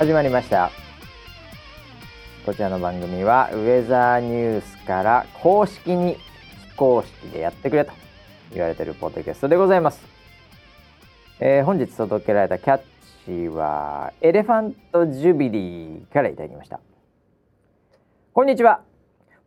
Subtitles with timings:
[0.00, 0.70] 始まりました。
[2.46, 6.16] こちらの番組はウェザーニュースから公式に
[6.70, 7.92] 非公式でやってくれと
[8.50, 10.00] 言われているポッドキャストでございます、
[11.38, 12.80] えー本日届けられたキャッ
[13.26, 16.80] チはエレファントジュビリーからいただきました。
[18.32, 18.80] こんにちは。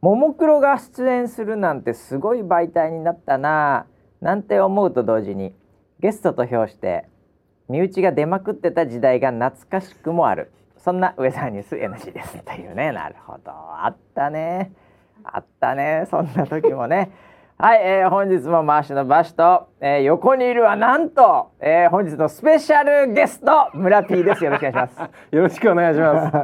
[0.01, 5.55] ももクロが出演するなんてすごい媒体になったなぁなんて思うと同時に
[5.99, 7.09] ゲストと評して
[7.73, 10.51] 身内が出まくってた時代が懐かしくもある。
[10.77, 12.37] そんなウェザーニュース NG です。
[12.43, 12.91] というね。
[12.91, 13.49] なるほど。
[13.51, 14.71] あったね。
[15.23, 16.05] あったね。
[16.11, 17.09] そんな時もね。
[17.57, 26.37] はい、えー本日も回しのバシと、えー横にいるはなんと、えー本日のスペシャルゲスト村 P ですよろしくお願いしますよろしくお願いします。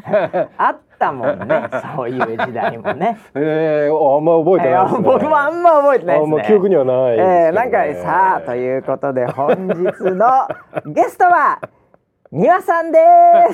[0.56, 5.02] あったもんねそういう時代もね ええあんま覚えてないですね。
[5.02, 6.34] 僕もあんま覚えてないですね。
[6.34, 9.82] あもう記憶にはないねえーなんかさあということで本日
[10.14, 10.48] の
[10.86, 11.58] ゲストは
[12.32, 12.98] 庭さんで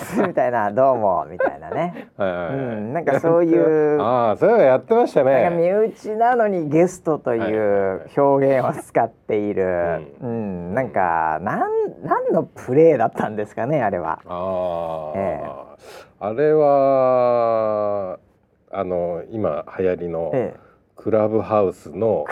[0.00, 2.08] す みたいなどうもみたいなね。
[2.18, 5.48] はいはいはいうんなんかそういうああ、そういうのやってましたね。
[5.50, 9.64] 身内なのにゲストという表現を使っている、
[10.20, 11.70] ううん、なんかなん
[12.04, 14.20] 何のプレーだったんですかねあれは。
[14.26, 15.42] ああ、え
[16.20, 18.18] あれは
[18.70, 20.66] あの今流行りのええ
[20.96, 22.24] クラブハウスの。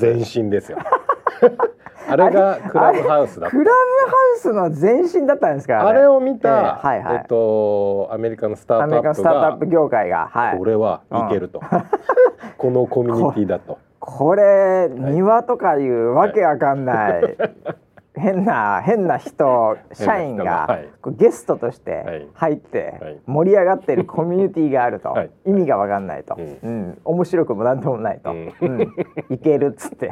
[0.00, 0.78] 前身ですよ。
[2.08, 3.74] あれがクラブハウスだクラブハ
[4.36, 6.06] ウスの前身だったんですかあれ。
[6.06, 7.16] を見た、ええはいはい。
[7.16, 11.60] えっとアメリカのスターアメリカのトアップがスタートアップ業界が、はい、これはいけると、
[12.56, 13.78] このコミュニティだと。
[14.00, 17.36] これ庭とかいうわけわかんない、
[18.14, 20.88] 変な変な人社員が、 はい。
[21.16, 22.04] ゲストとしはい。
[22.24, 23.20] て入ってはい。
[23.26, 25.30] 盛り上がってるコミュニティがあると、はい。
[25.46, 26.98] 意味がわかんないと、ううん。
[27.04, 28.78] 面白くもなんともないと、ううん。
[28.78, 28.82] ん
[29.30, 30.10] いけるっつって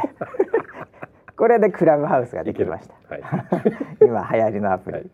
[1.36, 2.94] これでクラブハウスができました。
[3.08, 3.22] はい、
[4.00, 5.06] 今流行りのアプリ、はい。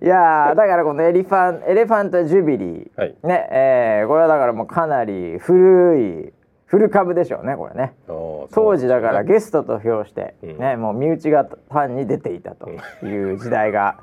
[0.06, 3.16] やーだからこのエリファンエレファントジュビリー、はい。
[3.22, 6.32] ねえーこれはだからもうかなり古い
[6.66, 7.94] 古株でしょうねこれね。
[8.06, 10.58] 当時だからゲゲストと評して、うん。
[10.58, 12.70] ねもう身内が単に出ていたと
[13.04, 13.98] いう時代が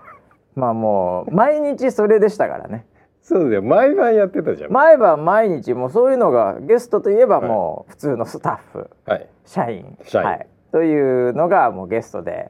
[0.55, 2.85] まあもう毎日それでしたからね
[3.27, 3.61] そうだよ。
[3.61, 4.71] 毎晩やってたじゃん。
[4.71, 9.27] 毎晩毎日もうそういうのがゲストといえばもう普通のスタッフはい。
[9.45, 9.97] 社員。
[10.05, 10.25] 社員。
[10.25, 12.49] はい、というのがもうゲストで。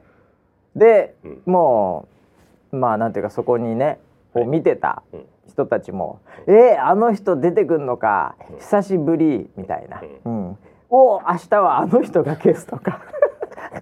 [0.76, 1.42] で、うん。
[1.46, 2.06] も
[2.70, 3.98] うまあなんていうかそこにね
[4.32, 5.26] こうはい見てたうん。
[5.48, 8.56] 人たちも「えー、あの人出てくんのかうん。
[8.58, 10.58] 久しぶり」みたいな「うん、
[10.90, 13.00] お明日はあの人がゲストか」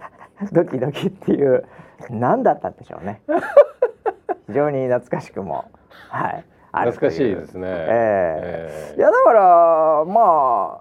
[0.50, 1.66] ドキドキっていう
[2.08, 3.20] 何だったんでしょうね。
[4.48, 5.66] 非常に懐かしくも。
[6.08, 6.44] はい
[6.84, 7.66] 懐かしいですね。
[7.68, 8.98] ええ。
[8.98, 10.80] いやだからま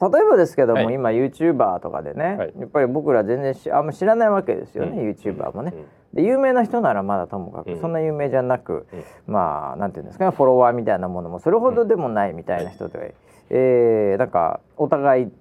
[0.00, 0.94] あ例えばですけども、はい。
[0.94, 2.52] 今 YouTuber とかでね、はい。
[2.58, 5.10] やっぱり僕ら全然しあんま知らないわけですよね、うん。
[5.10, 5.72] YouTuber もね。
[5.74, 5.86] うん。
[6.14, 7.80] で有名な人ならまだともかく、うん。
[7.80, 8.86] そんな有名じゃなく、
[9.26, 9.34] うん。
[9.34, 13.14] まあなんていうんですかねフォロワーみたいなものもそれほどでもないみたいな人で、
[13.50, 15.32] えーなんかお互い、うん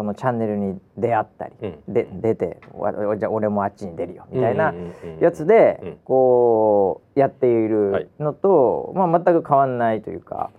[0.00, 1.92] そのチャンネルに出会ったり、うん。
[1.92, 4.72] で出てわじゃあ俺もあっちに出るよみたいな
[5.20, 5.96] やつで、うん。
[6.04, 10.52] こうやっているのと、まあ全く変わんないというか。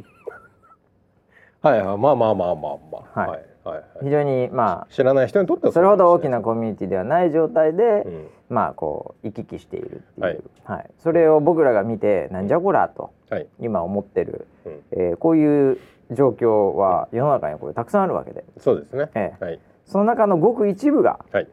[1.64, 1.98] はいはい。
[1.98, 2.78] まあまあまあまあま
[3.16, 3.20] あ。
[3.20, 3.30] はい。
[3.30, 8.28] はいはい非常にまあ知らない人にとってはそれほど大きななコミュニティではない状態で、うん。
[8.50, 10.42] まあこう行き来しているっていう、はい。
[10.66, 10.90] はい。
[11.00, 13.48] それを僕らが見てなんじゃこらとはい。
[13.60, 14.82] 今思ってる、うん。
[14.92, 15.80] えーこういう
[16.12, 19.10] 状況は世の中にこれたくさんあるわけで、そうですね。
[19.16, 19.44] ええ。
[19.44, 19.60] はい。
[19.86, 21.48] その中のごく一部がはい。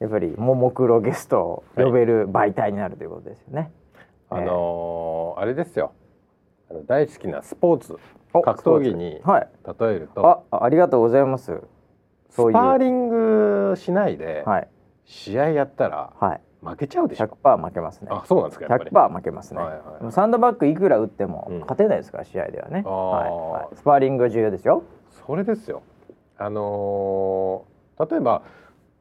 [0.00, 3.70] やっぱりももクロゲストを呼べる媒体になるということですよね。
[4.30, 5.92] あのーあれですよ。
[6.70, 7.98] あの大好きなスポーツ
[8.32, 9.48] お格闘技にはい。
[9.78, 10.44] 例えると。
[10.50, 11.60] あありがとうございます。
[12.30, 12.52] そういう。
[12.52, 14.68] スパーリングしないではい。
[15.04, 17.26] 試合やったらはい負けちゃうでしょ。
[17.26, 18.08] 100%負けますね。
[18.10, 18.90] あそうなんですかやっぱり。
[18.90, 19.72] 100%負けますね、はい
[20.02, 21.60] はいサンドバッグいくら打ってもうん。
[21.60, 24.82] 勝てないですから、試合ではね、はいはい、スパーリングが重要ですよ。
[25.26, 25.82] それですよ。
[26.38, 27.74] あのー
[28.10, 28.42] 例えば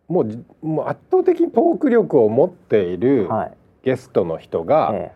[0.08, 3.54] もうじもう圧倒的にトーク力を持っているはい。
[3.84, 5.12] ゲストの人がえ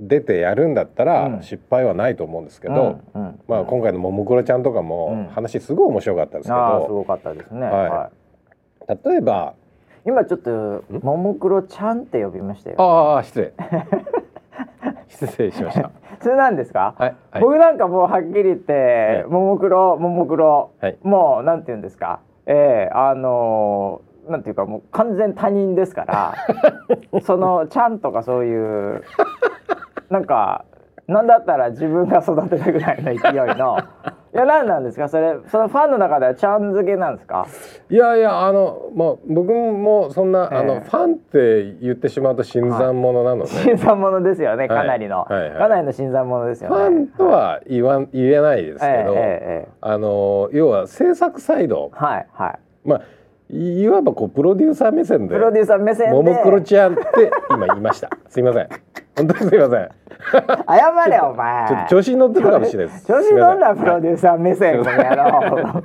[0.00, 1.42] 出てやるんだったらうん。
[1.42, 4.86] 失敗はないと思うんですけえど、うんうんまあ、今回のももクロちゃんとかうん。
[4.86, 7.88] も話すごい面白かったですけど、ああすごかったですね、はい。
[7.88, 8.10] は
[8.90, 8.98] い。
[9.08, 9.54] 例えば
[10.04, 12.76] 今ちょっとももクロちゃんって呼びましたよ。
[12.80, 13.52] ああ失礼。
[15.08, 15.90] 失礼しました。
[16.20, 20.96] それなんですか、はい、はい、僕なんかもうはっきり言って、いももクロももクロ、はい。
[21.02, 22.20] もうなんて言うんですか？
[22.46, 26.34] ええあのーなんていうかもう完全他人ですから
[27.22, 29.02] そのちゃんとかそういう
[30.10, 30.64] なんか
[31.08, 33.78] なんだったら自分が育てたぐらいの勢いの
[34.34, 35.08] いや何なんですか？
[35.10, 37.46] それそのファンの中ではちゃん付けなんですか？
[37.90, 40.58] いやいやあのまあ僕もそんな、ええ。
[40.58, 45.58] あのファンって言ってしまうと新参者なので、 新参者ですよねかなりの、はいはいはい。
[45.58, 46.76] かなりの新参者ですよね。
[46.76, 49.68] ファンとは言わん言えないですけど、ええええええ。
[49.82, 51.90] あの要は制作サイド。
[51.92, 52.58] はいはい。
[52.88, 53.00] まあ
[53.52, 56.14] いわばこうプロデューサー目線でプロデューサー目線で。
[56.14, 57.02] ももクロちゃんって
[57.50, 58.08] 今言いました。
[58.28, 58.68] すいません。
[59.16, 59.90] 本当にすいません。
[60.66, 61.68] 謝れお前。
[61.68, 63.06] ちょっと調子に乗ってるかもしれないです。
[63.06, 65.82] 調子に乗んなプロュデューサー目線この野郎。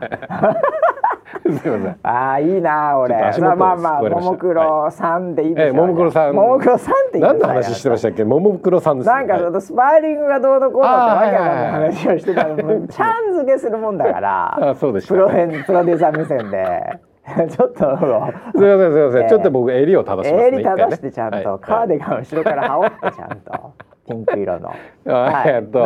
[1.46, 1.98] ーすいません。
[2.04, 3.16] ああいいな俺。
[3.16, 6.36] まあまあまあももクロさんでいいでしょう、ええももクロさん。
[6.36, 8.24] ももクロさんって何の話してましたっけ？
[8.24, 9.52] ももクロさんですなんかそはい。
[9.52, 14.56] のスパーリングがどうのこうのってわけな話をしてたのもちゃん付けするもんだから。
[14.72, 15.14] あそうでした。
[15.14, 17.00] プロヘンプロデューサー目線で
[17.50, 19.30] ちょっとすいませんすいません、ええ。
[19.30, 23.72] ちょっと僕襟を正しますね襟正してちゃんと、一回ねカーディガン後ろから羽織ってちゃんと。
[24.08, 24.68] ピンク色の。
[24.70, 25.54] はいはい。
[25.56, 25.80] えっと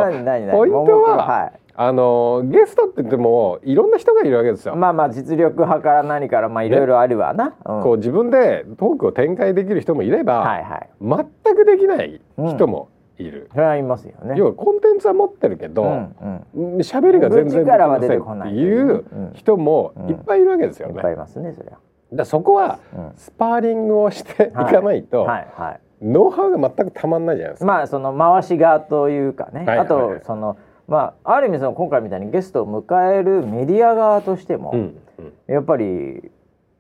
[0.52, 1.52] ポイントは、はい。
[1.74, 7.56] あのゲストって言ってもいろんな人がいるわけですよ、まあまあ実力派から何からまあいろいろあるわな。
[7.66, 7.82] うん。
[7.82, 10.90] こう自分でトークを展開できる人もいれば、はいはい。
[11.02, 12.90] 全くできない人も
[13.22, 14.36] いる、それはいますよね。
[14.38, 16.16] 要はコンテンツは持ってるけど、うん
[16.54, 16.78] うん。
[16.78, 20.94] 喋りが全然できません出てこないっていう人もいっぱいいるわけですよね。
[20.96, 21.78] だかいっぱいいますねそりゃ。
[22.14, 25.80] らそこはうんスパーリングをしていかないと、はいはい。
[26.02, 27.66] ノウハウが全くたまんないじゃないですか。
[27.66, 30.58] まあその回し側というかね、はいあと、はいはいその
[30.88, 36.32] まあある意味その今回みたいにゲストを迎えるメディア側としても、うんうんやっぱり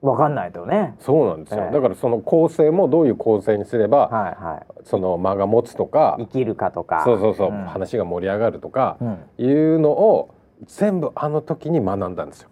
[0.01, 0.95] 分かんないとね。
[1.00, 6.24] そうなんですよ、ええだからその構成もどういう構成にすれば、はいはその間が持つとかい。
[6.24, 7.03] 生きるかとか。
[7.06, 10.33] そうそうそう、ん話が盛り上がるとかうんいうのを
[10.65, 12.50] 全部あの時に学んだんですよ。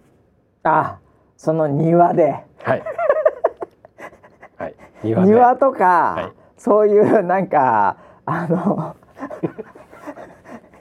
[0.63, 0.97] あ
[1.37, 2.83] その庭ではい。
[4.57, 4.75] はい。
[5.03, 8.95] 庭で庭とか、はいそういうなんかあの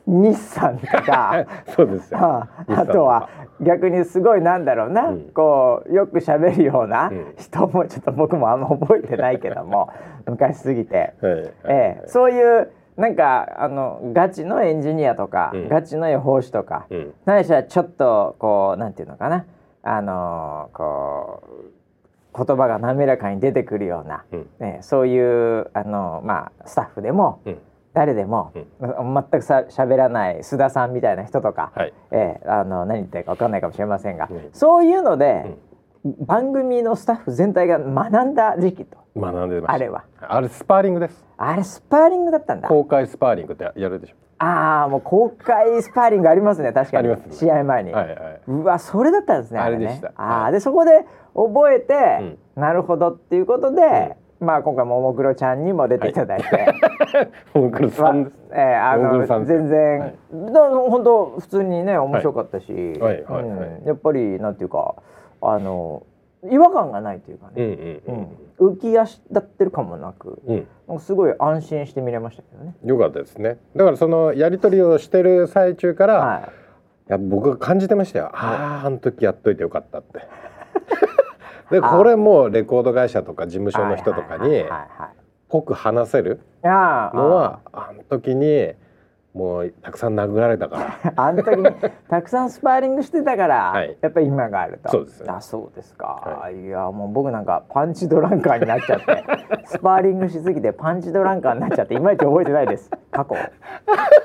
[0.08, 1.44] 日産とか。
[1.68, 2.18] そうですよ。
[2.20, 3.28] あ日産あとは
[3.60, 5.20] 逆にすごいなんだろうな、うん。
[5.34, 7.34] こうよく喋るようなうん。
[7.36, 9.90] 人もちょっと僕もあんま覚えてないけども
[10.26, 15.68] 昔すぎて、はいはいええ、そういうなんかあのガチのエンジニアとか、うん。
[15.68, 17.14] ガチの予報士とか、うん。
[17.26, 19.44] 何しろちょっとこうなんていうのかな。
[19.82, 24.46] あのこう言葉が滑らかに出てくるような、うん。
[24.58, 27.58] ね、そういうあの、まあ、スタッフでもうん
[27.98, 31.92] 誰でも、ま全くさ喋らない須田さんみたいな人とか、はい。
[32.12, 34.50] ええあの何言ってるか分かんないかもしれませんが、うん。
[34.52, 35.56] そういうので、
[36.04, 38.98] 番組のスタッフ全体が学んだ時期と。
[39.16, 39.72] 学んでました。
[39.72, 40.04] あれは。
[40.20, 41.26] あれスパーリングです。
[41.36, 42.68] あれスパーリングだったんだ。
[42.68, 44.14] 公開スパーリングってやるでしょ。
[44.38, 46.72] ああもう公開スパーリングありますね。
[46.72, 47.08] 確かに。
[47.08, 47.34] ありますね。
[47.34, 48.40] 試合前に、はいはい。
[48.46, 49.64] うわそれだったんですねね。
[49.64, 50.12] あれでした。
[50.14, 51.04] ああ、はいでそこで
[51.34, 56.74] 覚えて、なるほどっていうことで、まあ今回ももクロちゃんにも出ていただいて、
[57.54, 58.36] モンクルさんです。
[58.52, 60.14] えーあの全然、はい
[60.52, 62.72] だ本当普通にね面白かったし、
[63.84, 64.94] やっぱりなんていうか
[65.40, 66.04] あの
[66.48, 68.00] 違和感がないというかうんね、
[68.58, 71.00] 浮き足立ってるかもなく、うん。
[71.00, 72.74] すごい安心して見れましたけどね。
[72.84, 73.58] よかったですね。
[73.74, 76.68] だからそのやり取りをしてる最中から、はい
[77.08, 78.30] や僕が感じてましたよ。
[78.34, 80.20] あああの時やっといてよかったって。
[81.70, 84.64] でこれもうレコード会社とか事務所の人とかに
[85.48, 86.40] 濃く話せる
[87.14, 88.72] のはあの時に
[89.38, 91.12] もうたくさん殴られたから。
[91.16, 91.64] あの時に
[92.10, 94.90] たくさんスパーリングしてたから、はいやっぱり今があると。
[94.90, 99.24] そうですねあ、そうですか。、はいやもう僕なんかパンチドランカーになっちゃって、
[99.66, 102.90] スパーリングしすぎてパンチドランカーになっちゃっていまいち覚えてないです。
[103.12, 103.36] 過去。
[103.36, 103.50] え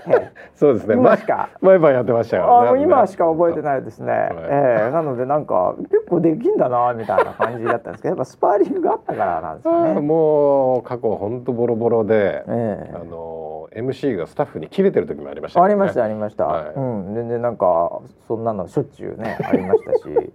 [0.10, 0.96] えそうですね。
[0.96, 3.64] 今しか毎晩やってましたよ、あもう今しか覚えてい。
[3.64, 10.02] ないですね、ええなのでなんか結構できんだなみたいな感じだったんですけどやっぱスパーリングがあったからなんですよあーね。
[10.02, 16.74] もう過去本当ボロボロで、ええあの MC がスタッフに切れてる時もありましたね、ありましたありました、はい。
[16.76, 20.34] うん全然なんかそんなのしょっちゅうね ありましたし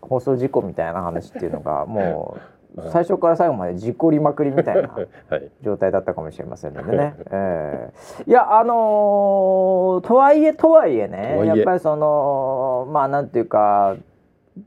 [0.00, 2.36] 放送事故みたいな話っていうのがも
[2.76, 4.88] う最初から最後まで事故りまくりみたいな
[5.28, 5.50] はい。
[5.62, 7.90] 状態だったかもしれませんのでね、え
[8.26, 8.30] え。
[8.30, 13.96] いやあのーとはいえとはいえねやっぱりそのまあなんていうか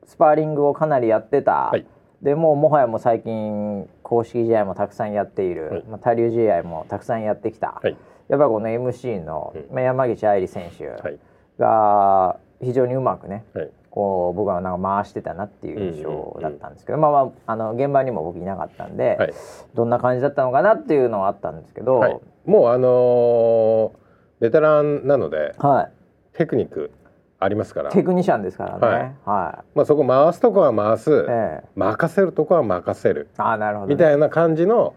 [0.05, 1.85] スパーリングをかなりやってた、はい。
[2.21, 5.83] でもうもはやもう最近公式試合もたくさんやっている、はい。
[5.89, 7.97] まあ、他流試合もたくさんやってきた、はい。
[8.31, 11.19] やっぱりこの MC の、うんまあ山口愛理選手はい。
[11.59, 13.69] が非常にうまくねはい。
[13.89, 19.33] こう僕はなんか回してたなっていう印象だったんですけど、まあまああの現場にも僕いなかったんで、はい。
[19.75, 22.19] どんな感じだったのかなっていうのはあったんですけど、はい。
[22.45, 24.01] もうあのー
[24.39, 25.91] ベテランなのではい
[26.37, 26.89] テクニック
[27.37, 28.87] ありますから、テクニシャンですからね。
[28.87, 31.13] はいはまあそこ回すとこは回す、い。
[31.27, 33.95] ええ任せるとこは任せるああなるほど、ね。
[33.95, 34.93] みたいな感じの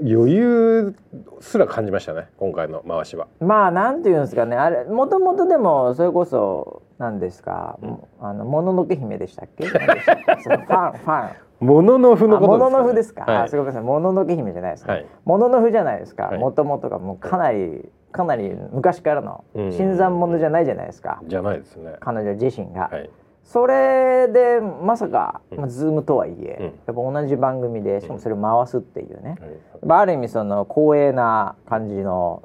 [0.00, 0.94] 余裕
[1.40, 3.28] すら感じましたね今回の回しは。
[3.40, 4.56] まあなんていうんですかね。
[4.56, 7.98] あれもともとでもそれこそ何ですか、うん。
[8.20, 9.66] あのもののけ姫でしたっけ？
[9.66, 11.66] ファンファン。
[11.66, 13.36] もののふのこともののふですか、はい。
[13.44, 13.66] あすごめん。
[13.68, 15.06] なさいもののけ姫じゃないですね、はい。
[15.24, 16.24] もののふじゃないですか。
[16.24, 16.38] はい。
[16.38, 19.72] もともとがもうかなりかなり昔からのうん。
[19.72, 21.94] 新参者じゃないじゃないですか、じゃないですね。
[22.00, 23.10] 彼女自身が、はい。
[23.46, 25.58] それでまさか、うん。
[25.58, 26.64] まあ、ズームとはいえ、うん。
[26.64, 29.50] やっぱ同じ番組でしかもそれを回すっていうね、はい
[29.86, 32.42] まあ、ある意味その光栄な感じの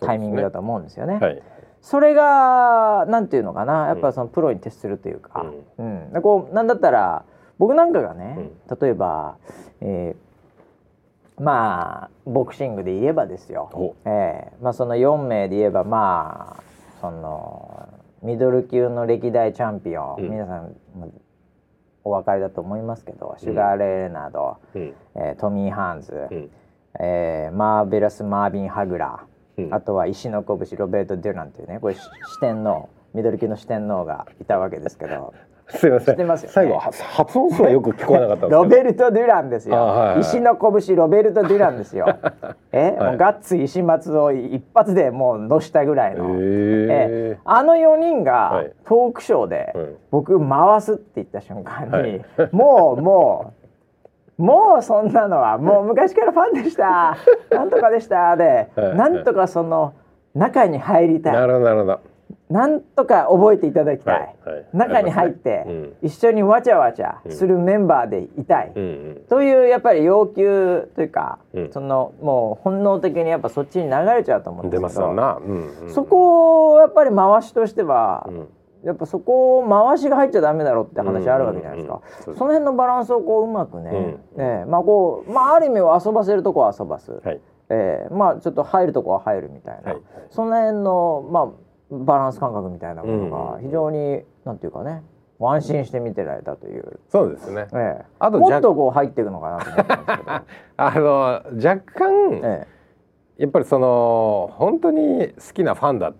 [0.00, 1.18] タイミングだと思うんですよね。
[1.18, 1.42] はい。
[1.82, 3.88] それがなんていうのかな。
[3.88, 5.46] やっぱそのプロに徹するというか、
[5.78, 6.12] うん。
[6.12, 7.24] でこうなんだったら
[7.58, 9.36] 僕なんかがね、例えば、
[9.80, 10.30] えー
[11.42, 13.94] まあボクシングで言えばですよ、お。
[14.04, 16.62] えーまあ、その4名で言えばまあ
[17.00, 17.88] その
[18.22, 20.30] ミドル級の歴代チャンピオン、うん。
[20.30, 21.12] 皆さんも
[22.04, 24.94] お分かりだと思いますけど、シュガー・レーナード、うん。
[25.16, 26.50] えートミー・ハンズ、うん。
[27.00, 29.74] えーマーベラス・マービン・ハグラー、うん。
[29.74, 35.34] あとは石の拳ロベルト・デュランというねこれし四天王ミドル級の四天王がいたわけですけど
[35.70, 36.18] すいません。
[36.18, 36.36] ね。
[36.48, 38.46] 最後は発音すらよく聞こえなかった。
[38.46, 40.20] ロベルト・デュランですよ、あはいはい。
[40.20, 42.18] 石の拳ロベルト・デュランですよ。
[42.72, 43.10] え、 はい。
[43.10, 46.36] もうガッツ石松を一発でもうのしたぐらいの、へえ
[47.36, 47.38] え。
[47.44, 48.72] あの4人がはい。
[48.84, 49.86] トークショーではい。
[50.10, 52.24] 僕回すって言った瞬間に、はい。
[52.52, 53.60] もうもう
[54.42, 57.16] もうそんなのはもう昔からファンでした。
[57.52, 58.36] なんとかでした。
[58.36, 58.96] で、はい。
[58.96, 59.92] なんとかその
[60.34, 62.00] 中に入りたないるほどなるほど。
[62.50, 64.66] なんとか覚えていただきたい、はいはい。
[64.72, 65.96] 中に入って、うん。
[66.02, 68.86] 一緒にわちゃわちゃするメンバーでいたい、うんう
[69.20, 69.22] ん。
[69.28, 71.72] というやっぱり要求というか、うん。
[71.72, 75.10] そのもう本能的にやっぱそっちに流れちゃうと思うんで出すけど。
[75.10, 75.94] うんうん。
[75.94, 78.48] そこをやっぱり回しとしては、うん。
[78.82, 83.90] やっぱそこを回しが入っちゃダメだろうって話あるわけじゃないですか、その辺のバランスをこううまくね、
[84.34, 84.42] うん。
[84.42, 87.40] ねまあこうまあある意味は遊ばせるとこは遊ばす、はい。
[87.68, 90.02] えーまあちょっと入るとこは入るみたいな、はい。
[90.30, 91.48] その辺のまあ
[91.90, 93.62] バランス感覚みたいなものがうん。
[93.62, 95.02] 非常に、なんていうかね
[95.40, 97.66] 安心して見てられたという、そうですね。
[97.72, 98.04] ええ。
[98.18, 100.32] あともっとこう入っていくのかなと思ったんですけど、
[100.76, 101.10] あの
[101.56, 102.66] 若干、え
[103.38, 106.14] やっぱりその本当に好きなファンだっ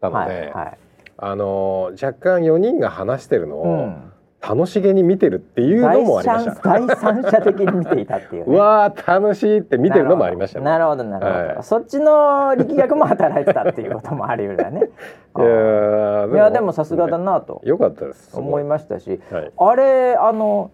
[0.00, 0.78] たえので、はいはい。
[1.18, 4.12] あの若干4人が話してるのうをん、
[4.48, 6.78] 楽しげに見てるっていうの第もありまし三た。
[6.86, 10.64] 第三者的に見ていたっていう、うね、 わー楽しいって見てるのもありましたね。
[10.64, 14.80] なるほどなるほど、はいそっちの力学も働いてたっていうこともあるようだね
[15.36, 18.38] いやーいやでもさすがだなとよかったです。
[18.38, 20.70] 思いましたしはいあれあの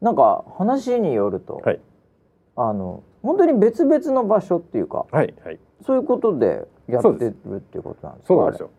[0.00, 1.80] なんか話によると、はい
[2.56, 5.58] あの本当に別々の場所っていうかはいはい。
[5.82, 8.34] そういうことでやってるっていうことなんですか？
[8.34, 8.70] そうなんですよ。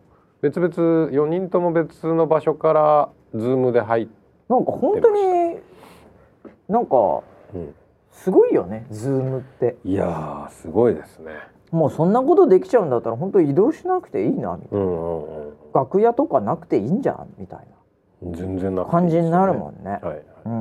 [0.42, 0.72] 別々
[1.10, 5.58] 4人とも別の場所から Zoom で入っ、あれなんか本当に
[6.68, 7.22] なんか
[7.54, 7.74] うん、
[8.10, 11.32] すごいよね Zoom っていやーすごいですね。
[11.70, 15.54] もうそんなことできちゃうんだったら本当移動しなくていいなみたいな、うんうんうん。
[15.72, 17.66] 楽屋とかなくていいんじゃんみたい
[18.32, 20.00] 全然なな感じになるもんね。
[20.02, 20.06] ん。
[20.06, 20.22] はい。
[20.46, 20.52] うん、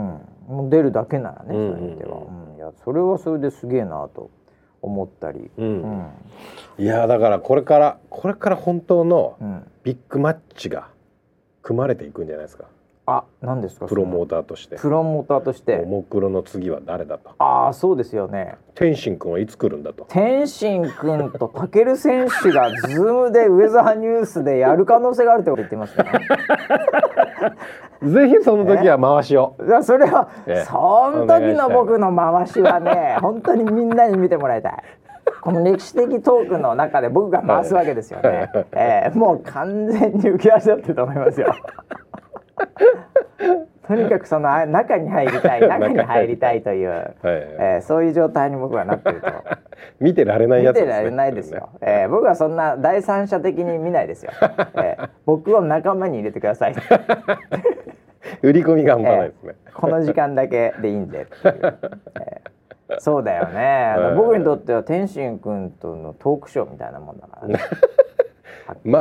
[0.47, 4.29] もう出るだけならね、そううんうんうんいう意味では、うん、いやそれはそれですげえなと
[4.81, 5.61] 思ったり、う。
[5.61, 6.07] うんん
[6.77, 10.89] いやーだからこれからこれから本当のうん、ビッグマッチが
[11.61, 12.65] 組まれていくんじゃないですか。
[13.05, 14.77] あ何ですかプロモータターとして。
[14.77, 17.31] プロモーターとしてももクロの次は誰だと。
[17.37, 20.05] ああそうですよね天心君はいつ来るんだと。
[20.09, 26.05] 天心君と武尊選手が Zoom でウェザーニュースでやる可能性があるってこと言ってますね。
[28.09, 29.55] ぜひその時は回しを。
[29.65, 34.75] いやそれは、ええその時の僕の回しはね本当にみんなに見てもらいたい。
[35.41, 38.49] この歴史的トークの中で僕が回すわけですよね。
[38.73, 41.53] ええもう完全に浮き足立ってると思いますよ。
[43.87, 49.27] とにかくそのあ中に入りたい 中に入りたいという、はいはいええそういう状態に僕はなってると。
[49.99, 50.81] 見てられないやつね。
[50.83, 51.69] 見てられないですよ。
[51.81, 54.31] えー、僕はそんな第三者的に見ないですよ。
[54.75, 56.75] えー、僕を仲間に入れてください。
[58.41, 59.55] 売り込みが半端ないですね。
[59.73, 61.77] この時間だけでいいんでっていう。
[62.21, 62.53] えー
[62.99, 67.59] そうだよね、はい僕にとっては天心君とのトークショーみたいなもんだからね。
[68.83, 68.99] ま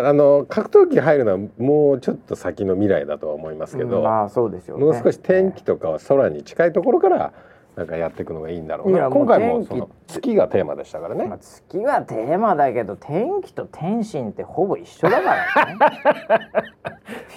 [0.00, 4.84] ああの格闘技入るのはもうちょっと先の未来だとは思いますけど、うんまあそうでしょうね。
[4.84, 7.32] もう少し天気とかは空に近いところから
[7.76, 9.08] なんかやっていくのがいいんだろうな。
[9.08, 11.26] 今回もその月がテーマでしたからね。
[11.26, 15.78] まあ、月がテーマだけど天気と天心ってほぼ一緒だからね。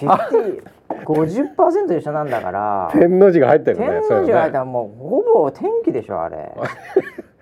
[0.00, 0.62] 50
[1.04, 2.90] 50%一緒なんだから。
[2.92, 3.86] 天の字が入ってるね。
[3.86, 6.52] 天の字が入ったらもうほぼ天気でしょあれ。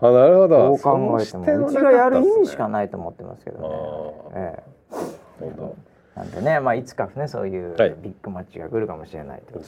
[0.00, 0.48] あなるほど。
[0.48, 2.90] どう考えてもうちがやる意味しかない。
[2.90, 4.34] と思ってますけどね。
[4.34, 4.62] え
[5.40, 5.76] 本当
[6.20, 7.94] なんでね、まあ、いつかねそういうはい。
[8.02, 9.58] ビッグマッチが来るかもしれないと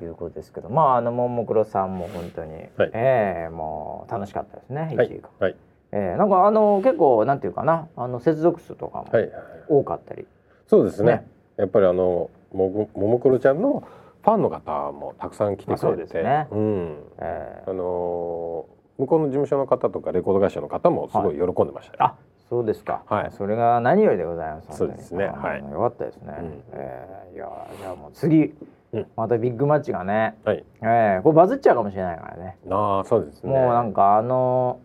[0.00, 2.90] いうことですけど、まああのももクロさんも本当に、はい。
[2.92, 5.22] ええもう楽しかったですね1はい。
[5.40, 5.56] はい。
[5.92, 9.32] ええなんかあの結構なんていうかなあの接続数とかもはいはい
[9.68, 10.26] 多かったり、
[10.66, 11.12] そうですね。
[11.12, 11.26] ね。
[11.56, 13.82] やっぱりあのももももクロちゃんの
[14.22, 16.46] ファンの方もたくさん来てあそうくれて、ですね。
[16.50, 16.98] うん。
[17.20, 17.70] ええ。
[17.70, 22.16] あのー向こうの事務所の方とかレコード会社の方もすごい喜んでましたよ、あ
[22.48, 23.30] そうですか、はい。
[23.30, 25.26] それが何よりでございますそうですね。
[25.26, 25.60] はい。
[25.60, 26.62] よかったですね、うん。
[26.72, 28.54] ええいやじゃあもう次、
[28.92, 29.06] うん。
[29.16, 30.64] またビッグマッチがね、はい。
[30.82, 32.58] ええこれバズっちゃうかもしれないからね。
[32.70, 33.52] ああそうですね。
[33.52, 34.80] もうなんかあの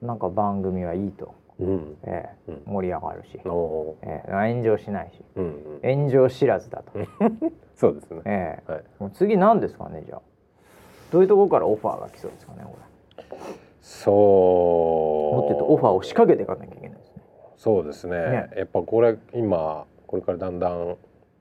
[0.00, 1.96] なんか番組はいいと、うん。
[2.04, 2.72] ええうん。
[2.72, 5.24] 盛り上がるし、おええ炎上しないし。
[5.36, 5.96] ーうんうん。
[5.96, 6.92] 炎上知らずだと、
[7.74, 8.22] そうですね。
[8.26, 8.84] ええはい。
[9.00, 10.20] もう次何ですかねじゃあ。
[11.10, 12.76] どういうところからオファーが来そうですかねこ
[13.80, 15.36] そう。
[15.36, 17.22] れもっと言うとオファーを仕掛けていかなきゃいけないですね。
[17.56, 18.16] そうですね。
[18.18, 18.50] ね。
[18.56, 20.96] やっぱこれ今これからだんだん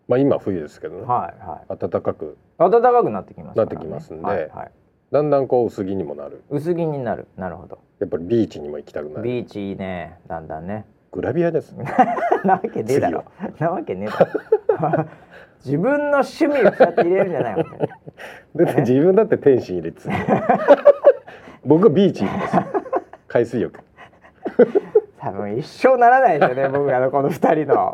[0.08, 1.78] まあ今冬ですけどね、はいはい。
[1.78, 2.38] 暖かく。
[2.58, 4.72] 暖かくなってきますね、なってきますんではいはい、
[5.12, 6.44] だんだんこう薄着にもなる。
[6.50, 7.28] 薄着になる。
[7.36, 7.80] なるほど。
[8.00, 9.24] やっぱりビーチにも行きたくなる。
[9.24, 10.20] ビーチいいね。
[10.28, 10.86] だんだんね。
[11.12, 11.86] グラビアですね。
[12.44, 13.24] なわけねえだろ。
[13.60, 15.06] なわけねえだろ。
[15.66, 19.92] 自分の趣味をそうやって入れるんじゃない本当にだって自分だって天心入れ
[21.66, 22.56] 僕はビーチ行きます。
[22.56, 22.64] よ
[23.28, 23.80] 海水浴。
[25.20, 27.94] 多分一生ならないですよね 僕らのこの二人の。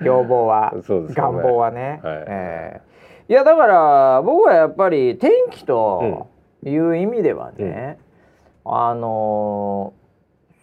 [0.00, 0.82] 要望は、ね
[1.14, 2.24] 願望はね、はい。
[2.26, 2.80] え
[3.28, 3.32] え。
[3.32, 6.28] いやだから僕はやっぱり天気と
[6.64, 7.98] いう意味ではね、
[8.64, 9.98] あのー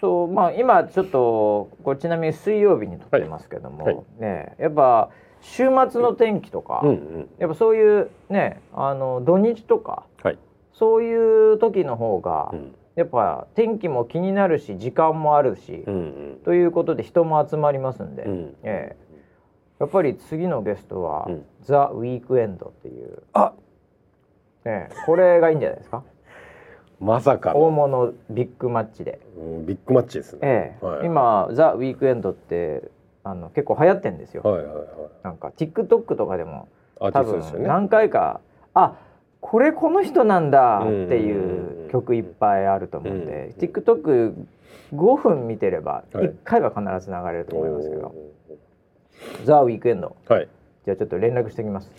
[0.02, 3.96] そうまあ今ちょっとこれちなみに水曜日に撮ってますけども、はい。
[3.96, 4.06] はい。
[4.20, 7.30] ねやっぱ週末の天気とか、うんうん。
[7.40, 10.15] やっぱそういうねあの土日とかはい、
[10.78, 12.76] そういう時の方が、うん。
[12.96, 15.98] やっぱ天気も気になるし時間もあるし、うんう
[16.36, 16.40] ん。
[16.46, 18.56] ということで人も集まりますんで、うん。
[18.64, 18.98] ええ。
[19.80, 21.46] やっぱり次のゲストは、うん。
[21.62, 23.54] ザ・ウィークエンドっていう、あ。
[24.64, 24.96] ええ。
[25.06, 26.04] これがいいんじゃないですか？
[27.02, 30.86] まさか大の、物ビッグマッチで、うん、ビッグマッチですね、ええ。
[30.86, 32.90] はい今ザ・ウィークエンドって
[33.24, 34.86] あの結構流行ってんですよ、はいはいはい。
[35.24, 38.40] なんか TikTok とかでも多分何回か、
[38.74, 38.96] あ
[39.48, 43.60] これこの人なんだっていう曲いっぱいあると思うんで、うん。
[43.60, 46.26] TikTok5 分見てればはい。
[46.26, 48.16] 1回は必ず流れると思いますけど、お
[49.46, 49.80] ザ・ウィー。
[49.80, 50.50] クエンドーはい。
[50.86, 51.92] じゃあちょっと連絡しておきます。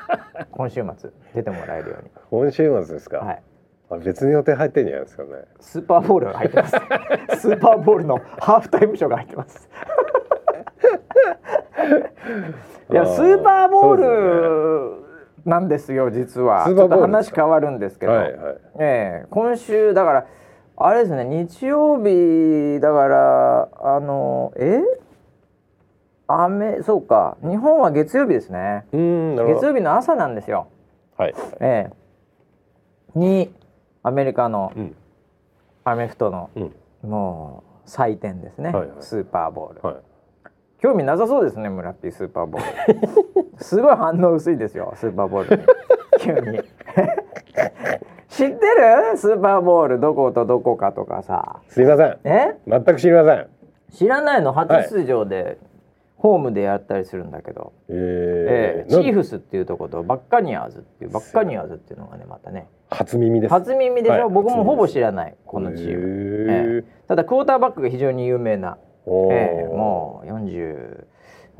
[0.52, 2.10] 今週末出てもらえるように。
[2.28, 3.42] 今週末ですか、はい。
[3.88, 5.30] あ別に予定入ってんじゃないですかね。
[5.58, 6.76] スーパーボールが入ってます。
[7.40, 9.70] スーパーボールのハーフタイムショーが入ってます。
[12.92, 15.09] いやスーパーボール
[15.44, 16.64] なんですよ実は。
[16.66, 18.56] ちょっと話変わるんですけど、はいはい。
[18.78, 19.26] ええ。
[19.30, 20.26] 今週だから
[20.76, 24.80] あれですね日曜日だからあのえ？
[26.26, 26.82] 雨？
[26.82, 27.36] そうか。
[27.42, 28.86] 日本は月曜日ですね。
[28.92, 30.68] 月曜日の朝なんですよ。
[31.16, 31.34] はい。
[31.60, 31.90] え
[33.14, 33.18] え。
[33.18, 33.52] に
[34.02, 34.96] アメリカのうん。
[35.84, 36.74] アメフトのうん。
[37.10, 38.96] もう祭典ですね、はいはい。
[39.00, 39.96] スーパーボール、はい
[40.80, 43.58] 興味なさそうですね村ピースーパーボール。
[43.62, 45.62] すごい反応薄いですよスーパーボールに。
[46.18, 46.60] 急に。
[48.28, 48.66] 知って
[49.12, 49.16] る？
[49.16, 51.60] スーパーボールどことどこかとかさ。
[51.68, 52.18] すいません。
[52.24, 52.56] え？
[52.66, 53.46] 全く知りません。
[53.92, 54.52] 知らないの？
[54.52, 55.58] 初出場で、
[56.16, 62.68] ホームでやったりするんだけど、ええー、えチーフスっていうとことバッカニアーズっていうバッカニアーズっていうのがねまたね。
[62.90, 63.50] 初耳です。
[63.52, 66.46] 初耳でしょ、はい僕もほぼ知らないこのチーム、ム。
[66.50, 67.06] ええ。
[67.08, 70.28] ただクォーターバックが非常に有名な、ええもう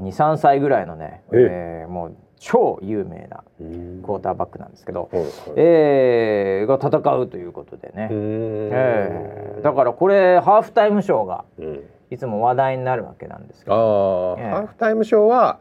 [0.01, 1.85] 423歳ぐらいのね、ええ。
[1.85, 5.11] えもう超有名なクォーターバックなんですけど、
[5.57, 11.83] ええが戦うということでね、ええだからこれハーフタイムショーがうん。
[12.13, 14.51] いつも話題になるわけなんですけあどあ、ええ。
[14.51, 15.61] ハーフタイムショーは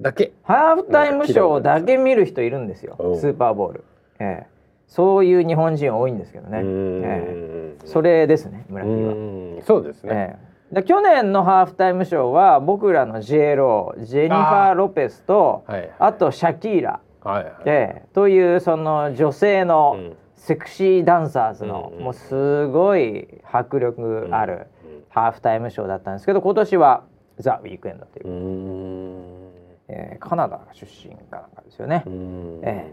[0.00, 0.32] だけ？
[0.42, 3.20] ハーフタイムショーだけ見る人いるんですようん。
[3.20, 3.84] スーパーボール、
[4.18, 4.46] ええ。
[4.88, 7.86] そういう日本人多いんですけどね、ええ。
[7.86, 9.62] それですね村う木は。
[9.64, 15.72] そうですね、ええで去年のハーフタイムショーは僕らの J ロージェニファー・ロペスとあ,、
[16.04, 16.14] はい。
[16.14, 17.54] とシャキーラ、はいはい。
[17.66, 20.16] ええというその女性のうん。
[20.36, 27.04] セクシーダンサーズの、うんもうすごい迫力あるうんハーフタイムショーだったんですけど今年は
[27.38, 28.28] ザ・ウィークエンドという。
[28.28, 29.50] う
[29.88, 32.84] えーカナダ出身かなんかですよね、うー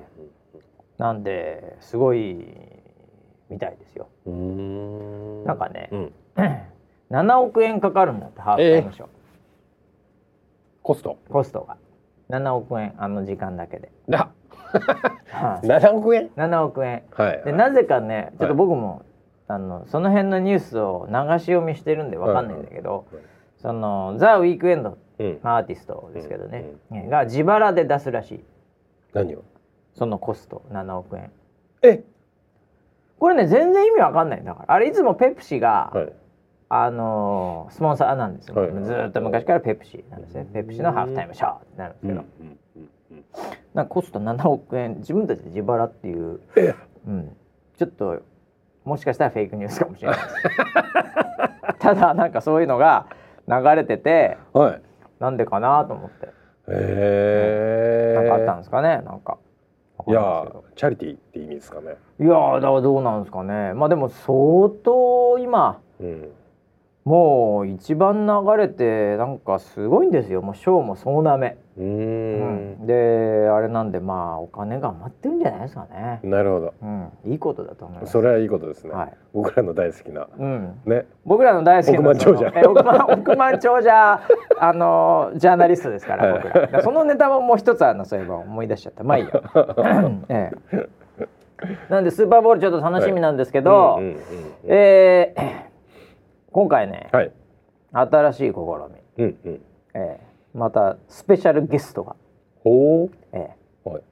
[0.98, 2.44] なんですごい
[3.50, 4.08] みたいですよ。
[4.28, 5.44] ん。
[5.44, 6.14] なんかねうん
[7.13, 9.08] 7億円かかるんだってハーフタイムショー、
[10.82, 11.19] コスト。
[11.30, 11.78] コストが。
[12.32, 14.32] 7億円あの時間だけで、だ
[15.30, 15.67] はい。
[15.67, 17.04] 7億円？7億円。
[17.12, 17.43] はい。
[17.45, 19.04] でなぜかねちょっと僕も、
[19.47, 23.21] あのその辺のニュースを流し読みしてるんでわかんないんだけど、はい。
[23.58, 25.39] そのザ・ウィークエンドうん。
[25.43, 28.43] まあアーティストですけどね、ねが自腹で出すらしい。
[29.13, 29.43] 何を？
[29.93, 31.32] そのコスト7億円。
[31.84, 32.02] え？
[33.19, 34.73] これね全然意味わかんないんだから。
[34.73, 36.13] あれいつもペプシが、はい
[36.76, 38.72] あのースポンサーなんですよ、はい。
[38.72, 40.48] ずーっと昔からペプシなんですね。
[40.52, 42.24] ペプシのハーフタイムショーってなるんですけど、
[43.76, 46.74] なんかコスト7億円自分たちで自腹っていう、え
[47.06, 47.36] うん、
[47.78, 48.24] ちょっと
[48.86, 50.18] もしかしたらフェイクニュースかもしれない。
[50.18, 50.24] で
[51.78, 53.06] すただなんかそういうのが
[53.48, 54.82] 流れててはい。
[55.20, 56.32] なんでかなと思って、へ
[56.70, 58.14] え。
[58.16, 59.02] なんかあったんですかね。
[59.06, 59.38] なんか。
[60.08, 61.98] いやチャリティーって意味ですかね。
[62.20, 63.74] いやーだからどうなんですかね。
[63.74, 66.30] まあでも相当今うん
[67.06, 70.42] もう一番流れてなんかすごいんですよ。
[70.42, 72.84] もうショーも総なめ、うん。
[72.84, 76.74] ん、であれなんでまあお金が余ってるんじゃないですかね、なるほど。
[76.82, 78.13] うん、いいことだと思います。
[78.13, 79.13] それはいいことですね、はい。
[79.34, 80.28] 僕らの大好きな。
[80.38, 81.06] うん、ね。
[81.26, 82.70] 僕らの大好きな億万長者。
[82.70, 84.22] 億万 億万長者
[84.60, 86.54] あのジャーナリストですから僕ら。
[86.54, 89.04] だからそのネタももう一つあるのそういえば思い出しちゃった。
[89.04, 89.44] まあいいよ、
[90.30, 90.88] ええ、
[91.89, 94.20] なんでスーパーボールちょっと楽しみなんですけど、うんうんうんうん。
[94.68, 95.73] えー
[96.54, 97.32] 今回ねはい。
[97.92, 99.62] 新しい試み、うんうん。
[99.96, 100.20] ええ、
[100.54, 102.16] またスペシャルゲストが、
[102.63, 103.50] ほえ
[103.86, 104.04] うはい。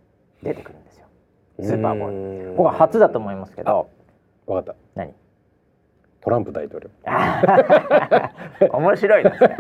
[0.44, 1.06] え、出てくるんですよ。
[1.62, 2.44] スーパーボール。
[2.50, 3.90] ルここは初だと思いますけど。
[4.48, 4.80] わかった。
[4.96, 5.14] 何？
[6.24, 6.90] トランプ大統領。
[8.72, 9.58] 面白いですね。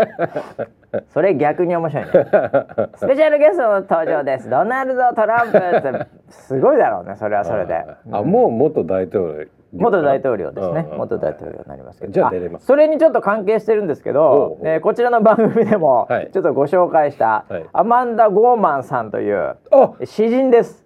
[1.10, 2.12] それ逆に面白いね。
[2.12, 4.48] スペシャルゲストの登場です。
[4.48, 7.16] ドナルド・トランプってすごいだろうね。
[7.16, 7.74] それはそれで。
[7.76, 10.88] ああもう元大統領元大統領ですね。
[10.98, 12.14] 元大統領になりますけど。
[12.14, 12.66] じゃあ出れます。
[12.66, 14.68] それにちょっと関係してるんですけおどうお、う。
[14.68, 16.30] えーこちらの番組でもはい。
[16.34, 17.66] ちょっとご紹介したはい。
[17.74, 20.86] アマンダ・ゴーマンさんというあ詩人です。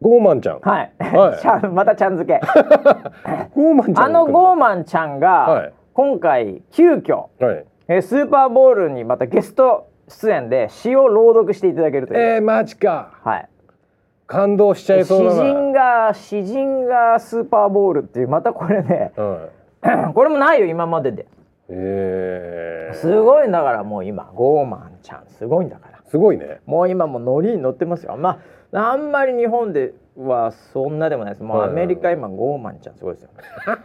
[0.00, 0.60] ゴーマンちゃん。
[0.60, 0.92] はい。
[0.98, 1.38] はい。
[1.42, 2.40] ちゃんまたちゃん付け。
[3.56, 5.72] ゴーマンちゃんあのゴーママンちゃんはがい。
[5.92, 7.64] 今回急遽ンはい。
[7.88, 13.12] えースーパーボールにまたゲスト出演で詩を朗読していただけるという、えー、マジか。
[13.22, 13.48] はい、
[14.28, 19.48] 感動しちゃい詩そうだな人が詩人がスーパーボールっていうまたこれねは
[20.10, 21.26] い これもないよ今までで。
[21.70, 25.98] えー、すごいんだからもう今ゴーマンちゃんすごいんだから。
[26.06, 26.60] すごいね。
[26.66, 28.16] もう今もうノリに乗ってますよ。
[28.16, 28.40] ま
[28.72, 31.42] ああんまり日本ではそんなでもないです。
[31.42, 33.30] もうアメリカ今ゴーマンちゃんすごいですよ。
[33.34, 33.74] も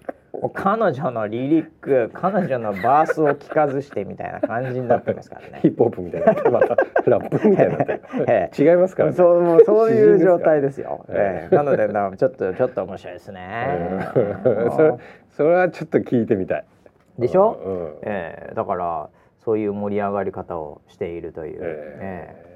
[0.49, 5.59] 彼女のリリック彼女のバースを聞かずしてみたいな感じになってますからね。
[5.63, 6.49] ヒップホップみたいにな。
[6.51, 6.75] また
[7.05, 8.63] ラップみたいになってええ。
[8.63, 9.15] 違いますからね。
[9.15, 11.05] そうもうそういう状態でですよ。
[11.09, 11.55] えええ。
[11.55, 13.99] なのでなちょっとちょっと面白いですね。
[14.75, 14.93] それ
[15.29, 16.65] それはちょっと聞いてみたい。
[17.19, 17.59] でしょ？
[17.63, 17.73] うん。
[17.73, 17.95] うん。
[18.03, 18.53] ええ。
[18.55, 21.59] だからそういう盛り上がり方をしているという。
[21.61, 22.35] ええ。
[22.47, 22.51] え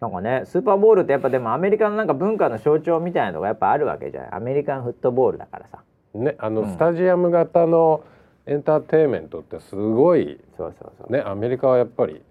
[0.00, 4.30] なんかねスーパーボールってやっぱでもアメリカのなんか文化の象徴みたいなのがやっぱあるわけじゃない。
[4.32, 5.78] アメリカンフットボールだからさ。
[5.78, 6.68] ーねあの、うん。
[6.70, 8.02] スタジアム型の
[8.46, 10.40] エンターテインメントってすごい
[11.08, 12.22] ねアメリカはやっぱり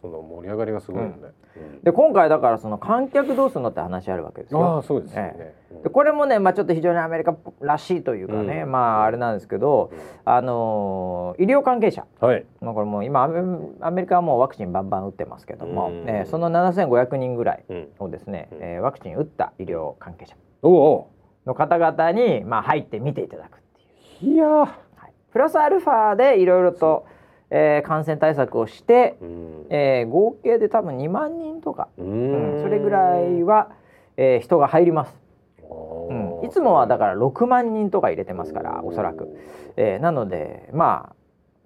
[0.00, 1.16] その盛り上がりがすごいよね、
[1.56, 1.82] うん。
[1.82, 4.64] で今回だからその観客どうするのって話あるわけですよ。
[4.64, 8.72] ああそうですよね、えでこれもね、まあ、ちょっと非常にアメリカらしいというかね、うん。
[8.72, 9.90] まああれなんですけど、
[10.24, 12.06] あのー医療関係者。
[12.20, 12.44] うんはい。
[12.60, 13.24] まあ、これもう今
[13.80, 16.08] アメリカはもうワクチンバンバン打ってますけども、うん。
[16.08, 17.88] えーその7500人ぐらいうん。
[17.98, 18.58] をですね、うん。
[18.62, 20.36] えーワクチン打った医療関係者。
[20.62, 21.10] おお
[21.48, 23.60] の方々に、まあ、入って見ていただくっ
[24.20, 24.48] ていう、いやー。
[24.58, 24.66] は
[25.08, 27.06] い、プラスアルファでいろいろと、
[27.50, 29.66] えー感染対策をして、うん。
[29.70, 32.62] えー合計で多分2万人とか、ううん。
[32.62, 33.70] それぐらいは、
[34.16, 35.16] えー人が入ります、
[35.62, 39.36] うん、いつもはだから6万人とか入れてますからおそらく。
[39.76, 41.14] えーなのでまあ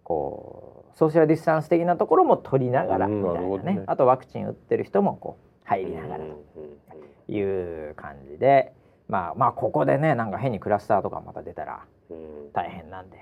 [0.04, 3.28] こうソーシャルディスタンス的なところも取りながらうんみ
[3.60, 8.72] たいなね,、あとワクチン打ってる人もこう入りながらという感じで、
[9.08, 12.52] まあまあここでねなんか変にクラスターとかまた出たらうん。
[12.52, 13.18] 大変なんで、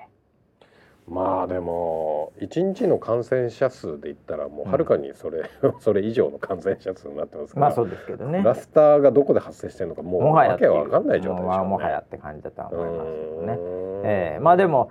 [1.09, 5.49] まあでも一日の感染者数で言ったらもうはるかにそれ、
[5.81, 8.41] それ以上の感染者数になってますから、まあそうですけどね。
[8.41, 11.69] クラスターがどこで発生してるのかもうもはやわけわかんない状態でしょうね。
[11.69, 13.59] もはやって感じだとは思いますけどね。
[14.05, 14.91] えーまあでも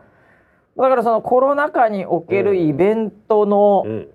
[0.77, 4.09] だからそのコロナ禍におけるイベントのうん。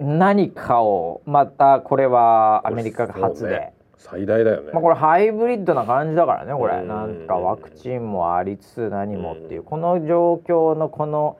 [0.00, 3.73] 何かをまたこれはアメリカが初で。
[4.04, 4.70] そうね最大だよね。
[4.72, 6.76] まあこれハイブリッドな感じだからねこれ。
[6.76, 6.88] うん。
[6.88, 9.62] なんかワクチンもありつつ何もっていう。
[9.62, 11.38] この状況のこの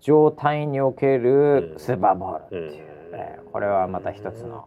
[0.00, 2.62] 状態におけるスーパーボールっていう、
[3.12, 3.18] うん。
[3.18, 4.66] えーこれはまた一つの。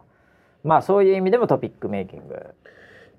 [0.62, 2.54] まあそういう意味でもトピックメイキング。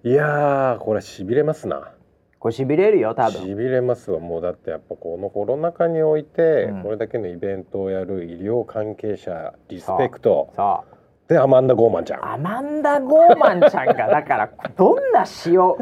[0.03, 1.91] いやーこれしびれますな。
[2.39, 3.57] これしびれるよ多し分。
[3.57, 4.19] びれますわ。
[4.19, 6.83] もうだってやっぱこのコロナ禍において、うん。
[6.83, 10.53] これだけのイベントをやる医療関係者リスペクト。
[10.55, 10.83] さ
[11.27, 12.25] でアマンダ・ゴーマンちゃん。
[12.25, 15.77] あアマンダ・ゴーマンちゃんが だからどんな詩を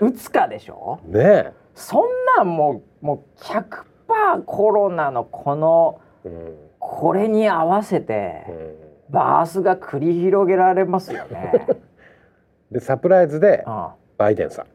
[0.00, 0.98] 打つかでしょ？
[1.06, 6.28] ねそんなんもうもう100%コロナのこのえ。
[6.28, 6.54] うん。
[6.78, 9.12] これに合わせうてん。
[9.12, 11.52] バースが繰り広げられますよね。
[12.72, 13.86] でサプライズでうん。
[14.16, 14.66] バイデンさん、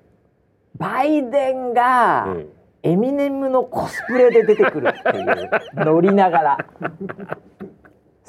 [0.77, 2.49] バイデンが、うん。
[2.83, 6.57] エミネムのコスプレで出てくるっていう乗りながら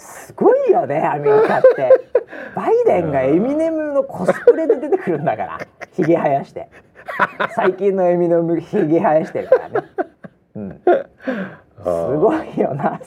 [0.04, 1.90] すごいよねアメリカって。
[2.54, 5.58] バイデンがエミネムのコスプレで出てくるんだから
[5.92, 6.68] ひげ生やして。
[7.54, 9.86] 最近のエミネムひげ生やしてるからね、
[10.54, 12.98] うん、すごいよな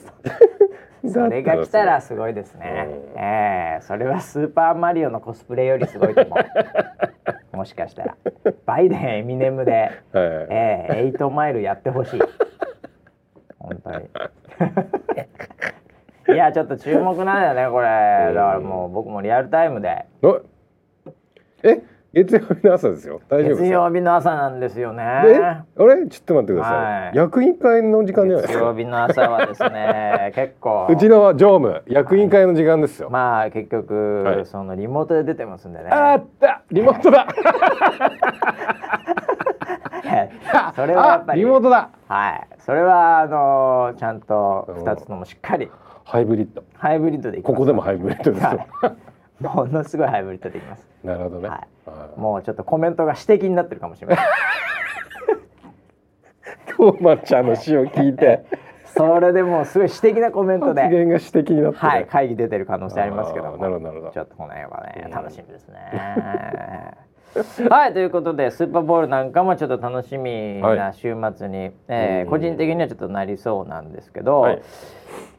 [1.03, 3.19] それが来たらすごいですね、うん。
[3.19, 6.35] ええそれはスーパーマリオのコスプレよりすごいと思
[7.53, 7.57] う。
[7.57, 8.17] もしかしたら。
[8.65, 9.91] バイデンエミネムではい。
[10.13, 12.21] ええエイトマイルやってほしい。
[13.59, 14.09] 本当に。
[16.29, 17.87] いやちょっと注目なんだよねこれ。
[17.87, 20.05] だからもう僕もリアルタイムで。
[20.21, 20.41] お
[21.63, 21.81] え
[22.13, 23.21] 月曜日の朝ですよ。
[23.29, 25.03] 大丈夫月曜日の朝なんですよね。
[25.03, 26.07] えあれ？
[26.07, 27.17] ちょっと待ってください、はい。
[27.17, 28.59] 役員会の時間じゃないですか？
[28.59, 30.87] 月曜日の朝はですね 結構。
[30.89, 34.45] うちの常務役員会の時間ですよ、まあ結局、はい。
[34.45, 35.89] そのリモートで出てますんでね。
[35.91, 36.63] あった！
[36.71, 37.27] リモートだ！
[40.75, 41.89] それはやっぱありリモートだ！
[42.07, 42.47] はい。
[42.59, 45.69] それはあのちゃんと二つのもしっかり
[46.07, 46.63] ハイブリッド。
[46.73, 47.53] ハイブリッドでいきます。
[47.53, 48.65] ここでもハイブリッドですよ。
[48.81, 48.95] は
[49.41, 49.43] い。
[49.43, 50.87] ものすごいハイブリッドでいきます。
[51.03, 51.67] なるほどね、はい。
[51.85, 54.17] あもうちょっとコメントが指摘になってるかもしれない。
[54.17, 54.21] ー
[56.77, 58.45] トーマちゃんの詩を聞いて。
[58.85, 63.57] それでもうすごい指摘なコメントで、発言が指摘になってるはい、会議出てる可能性ありますけども。
[63.57, 64.11] なるほどなるほど。
[64.11, 65.11] ちょっとこの辺はねうん。
[65.11, 65.77] 楽しみですね。
[67.69, 72.29] はいということでスーパーボールなんかもちょっと楽しみな週末に、えーうん。
[72.29, 74.61] 個人的にはちょっとなりそうなんですけど、はい。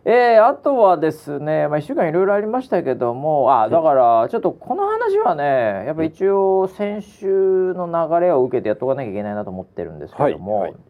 [0.04, 10.70] えーあとはですね、まあ、1週間いろいろありましたけどもあだからちょっとこの話はねやっぱ一応先週の流れを受けてやっとかなきゃいけないなと思ってるんですけども、はい。
[10.70, 10.80] はい。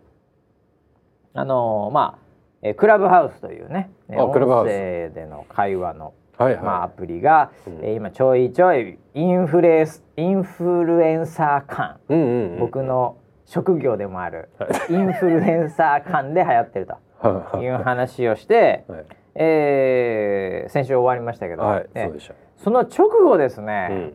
[1.34, 2.18] あのまあ、
[2.62, 4.70] えークラブハウスというねあクラブハウス。
[4.70, 7.72] 音声での会話の、はいはい、まあ、アプリが、うん。
[7.82, 16.94] えー今ちょいちょいインフレスインフルエンサー感、うんうんうん、僕の職業でもある、はインフルエンサー感で流行ってると。
[17.20, 17.74] はいい。
[17.74, 24.14] う話をして、はい、えー先週終わりましたけど、はい、えそうでした、その直後ですうね、ん、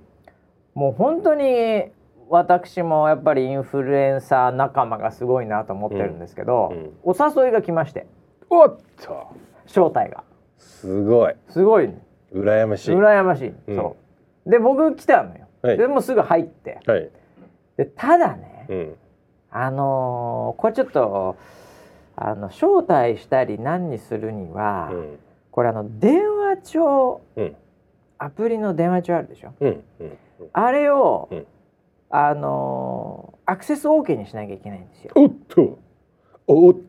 [0.73, 1.91] もう本当に
[2.29, 6.77] 私もやっぱりインフルエンサー仲間がすごいなと思ってるんですけど、うん。
[6.77, 6.91] うん。
[7.03, 8.07] お誘いが来まして。
[8.49, 9.27] おっと。
[9.65, 10.23] 招待が。
[10.57, 11.35] すごい。
[11.49, 11.89] すごい
[12.33, 12.95] 羨ましい。
[12.95, 13.75] 羨ましい、うん。
[13.75, 13.95] そ
[14.45, 14.49] う。
[14.49, 15.77] で僕来たのよ、はい。
[15.77, 16.79] でもうすぐ入って。
[16.85, 17.09] はい、
[17.77, 18.95] でただね、うん、
[19.51, 21.37] あのーこれちょっと
[22.15, 25.19] あの招待したり何にするには、うん。
[25.51, 27.55] これあの電話帳うん。
[28.17, 29.53] アプリの電話帳あるでしょ？
[29.59, 30.17] うんうん
[30.51, 31.45] あれを、うん。
[32.09, 35.11] あのーアクセス OK にしなきゃいけないんですよ。
[35.15, 35.79] おっと。
[36.47, 36.81] おっと。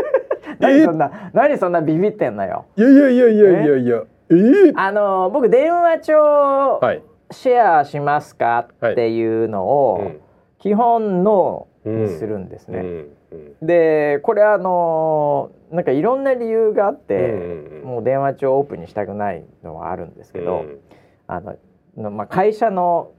[0.60, 2.66] 何そんな何そんなビビってんのよ。
[2.76, 10.20] いやいやいやいやいやいやえー、あのー僕電話帳はい、シェアしますかっていうのを、うん。
[10.58, 12.84] 基本ノーにするんですね。
[13.60, 17.32] でこれあのーなんかいろんな理由があって、
[17.82, 20.80] もう電話帳オープンにしたくないのはあるんですけど、うん。
[21.26, 21.56] あの
[21.96, 23.12] のまあ、会社の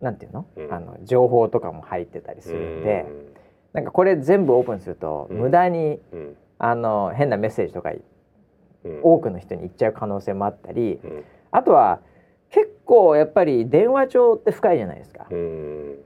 [0.00, 0.72] なんていうの,、うん。
[0.72, 3.26] あの情報とかも入ってたりするんで、うん。
[3.72, 5.38] なんかこれ全部オープンすると、うん。
[5.38, 6.36] 無駄にうん。
[6.62, 8.02] あの変なメッセージとかうん
[9.02, 11.24] 多くの人に行っちゃう可能性もあったりうん。
[11.50, 12.00] あとは
[12.50, 15.40] 結構やっぱり電話帳って深いじゃないですか、うんう
[15.92, 15.96] ん。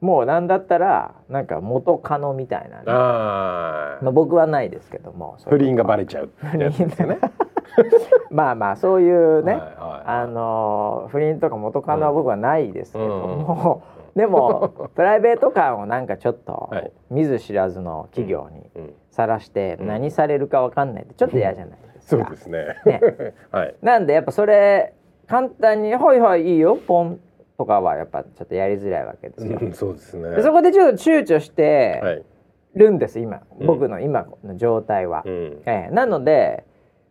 [0.00, 7.18] もうなんだったらなんか元カノみたいなね、あまあ、僕はないですけどもあ不倫がバレちゃうですよね。
[8.30, 9.76] まあまあそういうね、はいはい
[10.08, 13.82] あの不倫とか元カノは僕はないですけども、
[14.14, 16.92] う でもプライベート感をなんかちょっとはい。
[17.10, 18.94] 見ず知らずの企業にうん。
[19.10, 19.86] さらしてうん。
[19.88, 21.95] 何されるかわかんないってちょっと嫌じゃないですか。
[22.06, 22.76] そうですね。
[22.86, 23.00] ね。
[23.50, 23.74] はい。
[23.82, 24.94] なんでやっぱそれ
[25.26, 27.20] 簡単に「はいはいいいよポン」
[27.58, 29.58] とかはやっぱちょっとやりづらいわけですよ。
[29.60, 30.30] うんそうですね。
[30.36, 32.24] でそこでちょっと躊躇してはい。
[32.74, 33.40] るんです今。
[33.58, 33.66] うん。
[33.66, 35.22] 僕の今の状態は。
[35.26, 35.62] うん。
[35.66, 35.94] ええ。
[35.94, 36.64] なので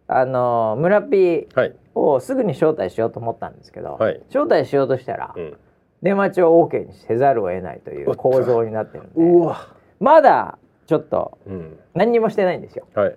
[0.07, 1.47] あの村い。
[1.95, 4.21] をすぐに招待しようと思ったんですけど、はい。
[4.29, 5.57] 招待しようとしたら、うん。
[6.01, 9.11] 電話帳を OK にせざるを得ないという構造になってるんで。
[9.15, 9.57] うわ。
[9.99, 11.79] まだちょっとうん。
[11.93, 12.85] 何にもしてないんですよ。
[12.93, 13.15] はいはい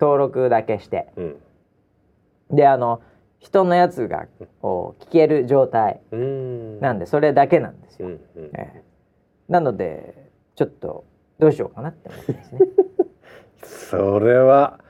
[0.00, 1.08] 登録だけして。
[1.16, 1.36] うん。
[2.50, 3.00] であの
[3.38, 4.26] 人のやつが
[4.62, 6.80] こう聞ける状態うん。
[6.80, 8.18] なんでそれだけなんですよ、え
[8.54, 8.82] え。
[9.48, 11.04] なのでちょっと
[11.38, 12.60] どうしようかなって思ってますね。
[13.62, 14.80] それは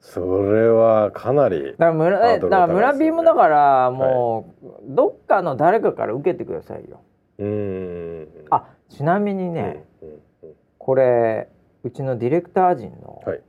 [0.00, 3.10] それはかなりだから村だから村が高いですよね。
[3.10, 7.00] B もだからもう、どっかの誰かから受けてくださいよ。
[7.38, 8.28] うん。
[8.50, 9.84] あちなみにうんね、
[10.78, 11.48] これ
[11.82, 13.40] うちのディレクター陣のはい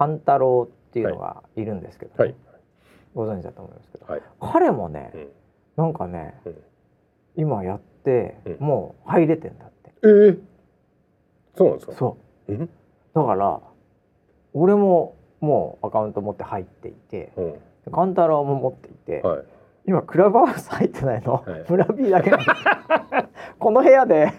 [0.00, 1.62] 勘太郎っていうのがい。
[1.62, 2.34] るんですけど、はい。
[3.14, 4.06] ご存知だと思いますけど。
[4.06, 4.22] はい。
[4.40, 5.28] 彼もね、うん。
[5.76, 6.54] なんかね、うん。
[7.36, 8.66] 今やって、うん。
[8.66, 9.92] もう入れてんだって。
[10.02, 10.38] えー、
[11.54, 11.92] そうなんですか？
[11.92, 12.16] そ
[12.48, 12.52] う。
[12.52, 12.70] うん？
[13.14, 13.60] だから
[14.54, 17.42] 俺ももうアカウント持って入っていてう
[17.90, 17.92] ん。
[17.92, 19.44] 勘太郎も持っていて、はい。
[19.86, 21.64] 今クラブハウス入ってないの、はい。
[21.68, 22.32] 村 P だけ
[23.58, 24.32] この部屋で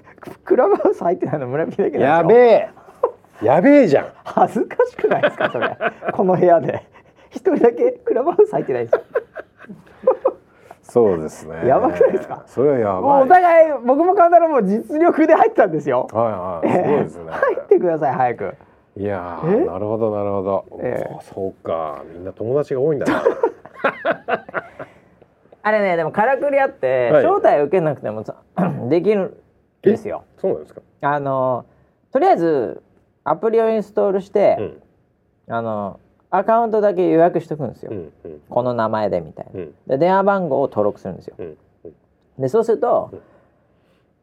[0.44, 2.70] クラブハウス入ってないの村 P だけやべえ
[3.42, 4.06] やべえじゃん。
[4.24, 5.78] 恥ずかしくないですかそれ。
[6.14, 6.84] この部屋で。
[7.30, 9.02] 一人だけクラブハウス入ってないんですよ。
[10.84, 11.66] そうですね。
[11.68, 12.44] やばくないですか？
[12.48, 13.24] それはやばい。
[13.24, 16.08] お互い僕も勘太郎も実力で入ったんですよ。
[16.12, 16.84] はいはい。
[16.84, 17.32] すごいですね。
[17.32, 18.56] 入ってください早く。
[18.98, 19.48] いやえ？
[19.48, 21.16] ーなるほどなるほど、ええ。
[21.18, 22.04] あそうか。
[22.14, 23.24] みんな友達が多いんだな。
[25.64, 27.26] あれねでもからくりあって、はい。
[27.26, 28.36] 招待受けなくてもさ
[28.90, 29.34] できるん
[29.82, 30.24] ですよ。
[30.38, 30.82] そうなんですか？
[31.02, 31.66] あの
[32.12, 32.82] とりあえず
[33.24, 34.58] アプリをインストールして、
[35.48, 35.54] うん。
[35.54, 38.42] あのアカウントだけ予約しとくんですよ、うんうん。
[38.50, 39.74] この名前でみたいな、うん。
[39.88, 41.36] で電話番号を登録するんですよ。
[41.38, 41.58] うん
[42.40, 43.22] でそうすると、うん。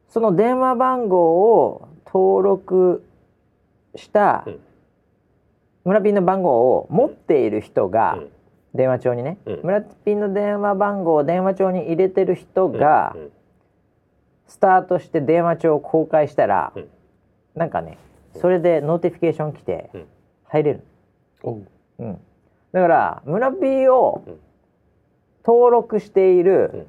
[0.09, 3.05] その電話番号を登録
[3.95, 4.61] したうん。
[5.85, 8.29] 村ピンの番号を持っている人が、うん。
[8.75, 9.61] 電話帳にね、うん。
[9.63, 13.31] 村ピンの電話番号を電話帳に入れてる人が、うん。
[14.47, 16.89] スタートして電話帳を公開したら、うん。
[17.55, 17.99] なんかね
[18.37, 20.07] それで notification 来てうん。
[20.45, 20.83] 入れる、
[21.43, 21.67] おう。
[21.99, 22.19] うん、
[22.73, 24.41] だから村 P をうん。
[25.45, 26.87] 登録しているうん。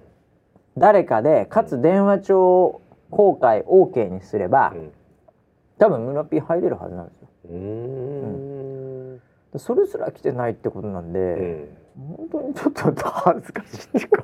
[0.78, 4.92] 誰かでかつ電話帳公開 OK にすれば、うん。
[5.78, 7.28] 多分村 P 入れるはずなんですよ。
[7.50, 9.18] うーん。
[9.52, 11.78] でそれすら来てないってことなんで、うん。
[12.18, 14.24] 本当にちょっと恥ずかしいっていうか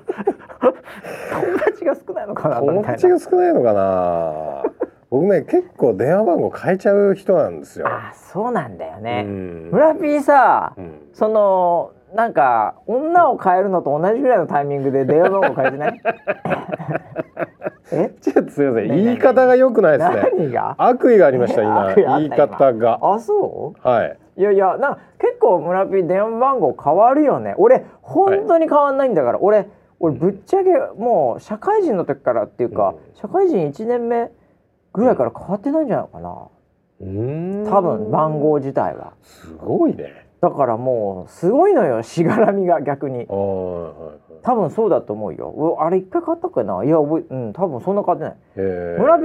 [1.34, 4.64] 友達が少ないのかなみたいな友達が少ないのかな
[5.10, 7.88] 僕ね結構電話番号変えちゃう人なんですよ。
[7.88, 9.70] あそうなんだよね、うん。
[9.72, 11.00] 村 P さ、うん。
[11.14, 16.02] そのなんか女を変えるのと同じぐらいのタイミングで電話番号変えてない？
[17.92, 18.88] え ちょっとすみません。
[18.90, 20.32] 言い方が良くないですね。
[20.38, 20.76] 何が？
[20.78, 21.94] 悪意がありました今。
[21.96, 23.00] 言い方が。
[23.02, 23.88] あそう？
[23.88, 24.18] はい。
[24.38, 27.54] いやいやなんか結構村 P 電話番号変わるよね。
[27.58, 29.68] 俺本当に変わんないんだから、俺
[30.00, 33.16] 俺ぶっちゃけもう社会人の時からっていうか、うん。
[33.16, 34.32] 社会人1年目
[34.96, 36.48] ぐらいから変わってないんじゃないかな。
[37.02, 37.70] うーん。
[37.70, 39.14] 多分番号自体は。
[39.22, 40.26] すごいね。
[40.42, 43.20] だからもうすごいのよしがらみが逆に。
[43.20, 45.50] はいはい多分そうだと思うよ。
[45.80, 46.84] うあれ一回買ったっけな？
[46.84, 48.36] いや覚えうん多分そんな変わってない。
[49.00, 49.24] 村 P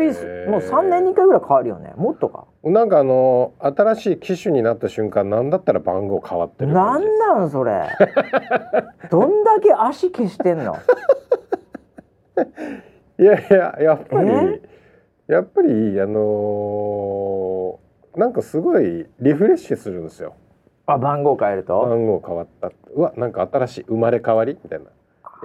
[0.48, 1.92] もう3年に1回ぐらい変わるよね。
[1.96, 2.46] もっとか。
[2.64, 7.82] なんかあの新しい機種になった瞬間なんだったら番号変わってるなんなんそれ？
[9.10, 10.74] どんだけ足消してんの？
[13.18, 14.60] いやいややっぱりえ？
[15.30, 20.34] やっぱりあのーなんかすごいリフレッシュするんですよ。
[20.86, 21.80] あ番号変えると？
[21.80, 22.72] 番号変わった。
[22.96, 24.58] うわなんか新しい生まれ変わり？
[24.64, 24.86] みたいな。
[24.86, 24.88] い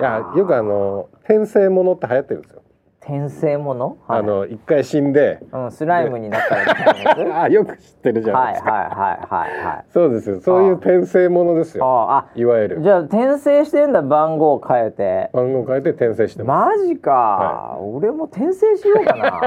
[0.01, 2.63] やよくあの転生ものって流行ってるんですよ、
[3.07, 5.39] 転生もの、はい、あの一回死んで。
[5.53, 9.85] うん、スライムになったらみたいな あよく知ってるじゃないですか、はいはいはいはいはい。
[9.89, 10.41] そうですよ。
[10.41, 11.85] そういう転生ものですよ。
[11.85, 12.79] あいわゆる。
[12.79, 15.29] あじゃあ転生してんだ番号変えて。
[15.33, 19.41] 番号変えて転生してまマジか、俺も転生しようかな。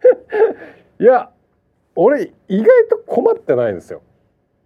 [0.00, 0.06] す
[1.02, 1.30] いや
[1.96, 4.02] 俺意外と困ってないんですよ。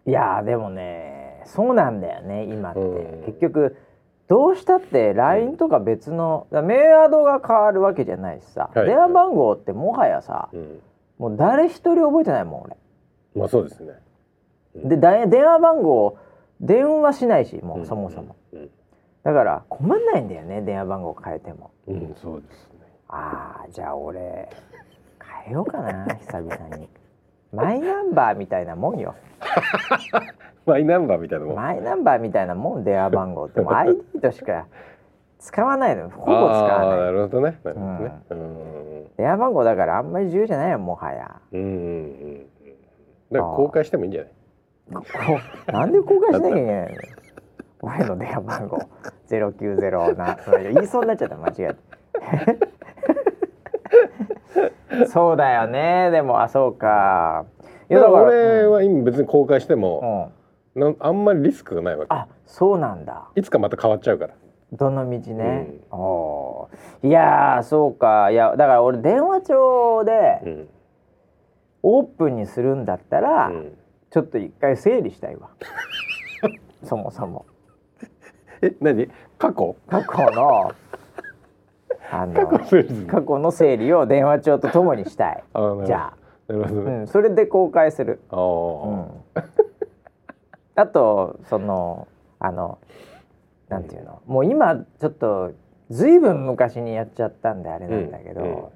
[0.07, 3.23] いやーでもねそうなんだよね今って、うん。
[3.27, 3.77] 結局
[4.29, 8.87] どうしたって LINE とか別のだからメアドが変わるわけじゃないしさ、はい。
[8.87, 10.81] 電話番号ってもはやさうん。
[11.19, 12.77] もう誰一人覚えてないもん俺。
[13.35, 13.95] まあそうですね。
[14.75, 16.19] でだ電話番号
[16.61, 18.71] 電話しないしもうそもそも、うん。
[19.25, 21.71] だから困んないんだよね電話番号変えても。
[21.87, 22.81] うん、うんそうですね。
[23.09, 24.49] あーじゃあ俺
[25.45, 26.89] 変えようかな久々に。
[27.53, 29.15] マイナンバーみたいなもんよ
[30.69, 31.57] マイナンバーみたいなもん。
[31.57, 33.61] マイナンバーみたいなもん電話番号って。
[33.61, 34.67] もう ID としか
[35.39, 36.11] 使わないの。
[36.11, 36.43] ほぼ使あ
[36.87, 37.59] わーなないるほどね。
[37.65, 38.13] なるほどね。
[38.31, 39.07] うん。
[39.17, 41.41] 電話番号だからあんまり重要じゃないよもはや。
[41.53, 42.47] うんうんうん
[43.31, 44.33] だから公開してもいいんじゃない？
[45.73, 46.97] なんで公開しなきゃいけないの？
[47.83, 48.79] 俺の電話番号。
[49.29, 50.39] 090な
[50.73, 51.37] 言いそうになっちゃった。
[51.37, 51.79] 間違えて。
[55.09, 56.11] そうだよね。
[56.11, 57.45] でもあそうか。
[57.91, 58.71] いだから俺うん。
[58.73, 60.38] は今別に公開しても、うん
[60.79, 62.15] なんあんまりリスクがないわけ。
[62.15, 63.29] あそうなんだ。
[63.35, 64.35] いつかまた変わっちゃうから。
[64.73, 67.09] どの道ね、おー。
[67.09, 68.31] いやーそうか。
[68.31, 70.69] いやだから俺電話帳でうん。
[71.83, 73.79] オープンにするんだったら、うん。
[74.11, 75.51] ちょっと一回整理したいわ。
[76.85, 77.47] そもそも。
[78.63, 79.09] え何？
[79.39, 79.77] 過去？
[79.89, 80.73] 過去の
[82.11, 82.59] あの過
[83.23, 83.93] 去の整理。
[83.93, 85.45] を電話帳とともにしたい。
[85.87, 86.13] じゃ
[86.49, 88.41] あ、なるほどね、うん、それで公開する、あうん。
[88.41, 89.13] ー、
[90.79, 92.07] あとその
[92.39, 92.79] あの
[93.69, 94.23] なんていうの？
[94.27, 95.53] もう今ちょっと
[95.91, 98.73] ずいぶん昔にやっちゃったんであれなんだけど、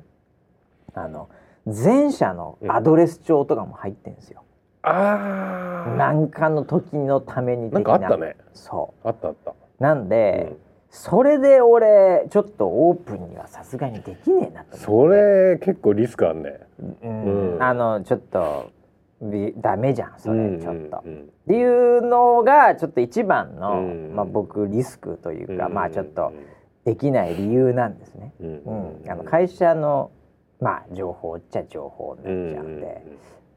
[0.94, 1.28] あの
[1.64, 4.42] 前者のアドレス帳とかも入ってんですよ。
[4.82, 8.36] ああなんかの時のために的なんかあったね。
[8.52, 10.56] そあったあった、うなんで、うん。
[10.90, 15.16] それで俺ちょっとオープンにはさすがにできねえなとそ思って。
[15.16, 16.58] れ結構リスクあんね。
[17.02, 17.54] うん。
[17.54, 17.62] うん。
[17.62, 18.81] あのちょっとび
[19.58, 21.02] ダメじゃんそれ、うんちょっと。
[21.04, 26.32] うんっていうのがちょっと一番の、うんまあ、僕リスクというか、うんまあちょっと
[26.84, 28.32] できない理由なんですね。
[28.40, 28.62] うん
[29.02, 30.10] うんあの会社の
[30.60, 33.06] まあ情報っちゃ情報になっちゃうんで、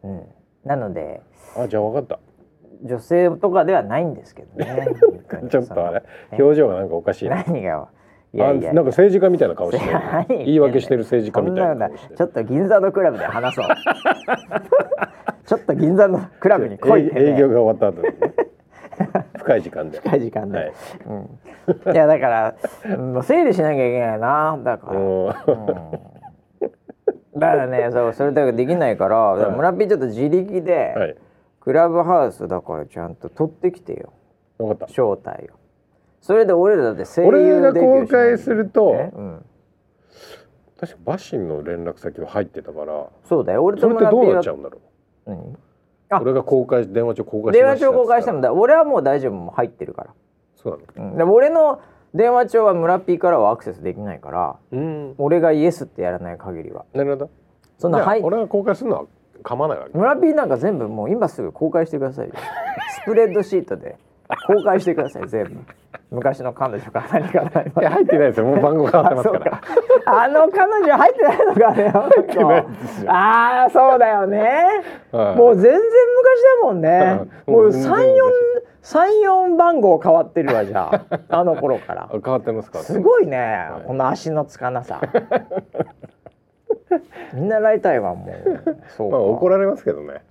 [0.03, 0.21] うん
[0.63, 1.21] なので
[1.55, 2.19] あじゃあ分かった。
[2.83, 4.87] 女性とかではないんですけどね。
[5.49, 6.03] ちょっとあれ。
[6.31, 6.41] え？
[6.41, 7.87] 表情がなんかおかしい何が？
[8.33, 8.73] いあやいや。
[8.73, 9.93] なんか政治家みたいな顔してる。
[10.27, 13.65] 何言い訳してる政治家みたいなちょっと銀座のクラブで話そう。
[15.45, 18.33] ちょっと銀座のクラブに来いって、ね、営営業が終わった後にね。
[19.37, 19.99] 深い時間で。
[19.99, 20.73] 深い時間で、はい。
[21.07, 24.59] うん、いやだからもう整理しなきゃいけないな。
[24.63, 25.31] だから、うんうん。
[27.37, 31.15] だからねそうそれだけできないから、だから村ピーちょっと自力で、はい。
[31.59, 34.13] クラブハウスだからちゃんと取ってきてよ。
[34.57, 34.85] 分かった。
[34.85, 35.55] 招待を。
[36.21, 39.11] それで俺らだって声優俺がデビューしなきゃ公開するとね。
[39.13, 39.45] うん、
[40.79, 43.63] 確かバシンの連絡先が入ってたからそうだよ。
[43.63, 44.81] 俺それってどうと村ピーはなっちゃうんだろ何う？
[46.09, 46.19] あ。
[46.21, 48.53] 俺が公開電話帳公開し電話ました帳公開してもっつっだ。
[48.53, 49.33] 俺はもう大丈夫。
[49.33, 50.13] もう入ってるから、
[50.55, 51.11] そうなの。
[51.11, 51.81] うん、でも俺の
[52.13, 55.15] 電話帳は村ピーからはアクセスできないからうん。
[55.17, 56.85] 俺がイエスってやらない限りは。
[56.93, 57.29] なるほど。
[57.77, 58.21] そんなはい。
[58.21, 59.05] 俺が公開するのは
[59.43, 59.97] 構わないわけ。
[59.97, 62.33] 村ピーなんか全部もう今すぐ公開してくださいよ。
[63.01, 63.97] スプレッドシートで
[64.47, 65.59] 公開してください全部。
[66.11, 68.45] 昔の彼女から何かいや入ってないですよ。
[68.45, 69.61] もう番号変わってますから。
[70.05, 74.39] あの彼女入ってないのかねああそうだよね。
[75.11, 75.35] はい。
[75.35, 75.81] もう全然昔
[76.61, 77.27] だもんね。
[77.47, 77.53] うん。
[77.53, 78.31] もうもう全然三四
[78.81, 81.19] 三四番号変わってるわじゃあ。
[81.29, 82.03] あの頃から。
[82.03, 83.87] あ変わってますかすごいね、はい。
[83.87, 85.01] この足のつかなさ。
[87.33, 88.75] 見習いたいわもう。
[88.89, 90.21] そうか、まあ怒られますけどね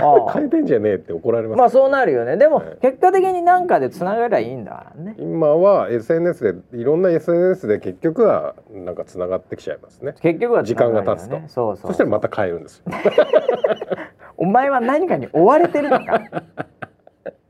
[0.00, 2.36] 変えてんじゃねえって怒られますまあそうなるよね。
[2.36, 2.76] でも、はい。
[2.80, 5.14] 結果的に何かでつながりゃいいんだからね。
[5.18, 10.14] 今は SNS でいろんな SNS で結局はなんかつながってきちゃいますね。
[10.20, 11.38] 結局は時間が経つと。
[11.38, 11.90] ねそうそう。
[11.90, 12.84] そしたらまた変えるんですよ。
[14.38, 16.20] お前は何かに追われてるのか。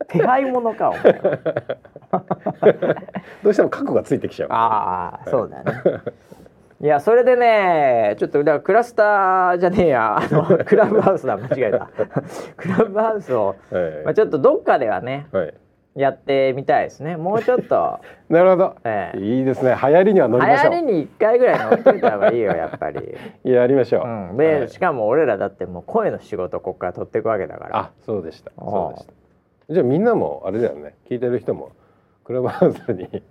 [0.08, 0.92] 手配者か
[3.42, 4.48] どうしても覚悟がついてきちゃう。
[4.50, 5.72] ああそうだね
[6.82, 10.16] いやそれでねちょっとだからクラスターじゃねえや。
[10.18, 11.36] あの クラブハウスだ。
[11.36, 11.88] 間違えた。
[12.56, 14.04] クラブハウスを、はい。
[14.04, 15.54] まあ、ちょっとどっかではねはい。
[15.94, 17.16] やってみたいですね。
[17.16, 18.00] もうちょっと。
[18.28, 19.18] なるほど、ええ。
[19.20, 19.76] いいですね。
[19.80, 20.72] 流行りには乗りましょう。
[20.72, 23.14] 流行りに1回ぐらい乗っといた方がいいよやっぱり、
[23.44, 24.68] やりましょう、うん、で、はい。
[24.68, 27.78] しかも俺らだってもう声の仕事ここから取っていくわけだから。
[27.78, 28.50] あそうでした。
[28.58, 29.12] そうでした。
[29.70, 30.94] じゃあみんなもあれだよね。
[31.08, 31.70] 聞いてる人も
[32.24, 33.22] クラブハウスに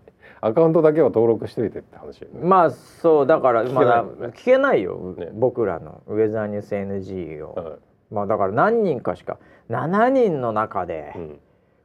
[0.42, 2.40] アカウントだけは登録しといてって話よね。
[2.42, 4.04] まあそうだから聞けまだない。
[4.06, 7.78] もんね聞けないよ、ね僕らのウェザーニュース NG を、は
[8.12, 9.38] まあだから何人かしか
[9.70, 11.40] 7人の中で、いうん。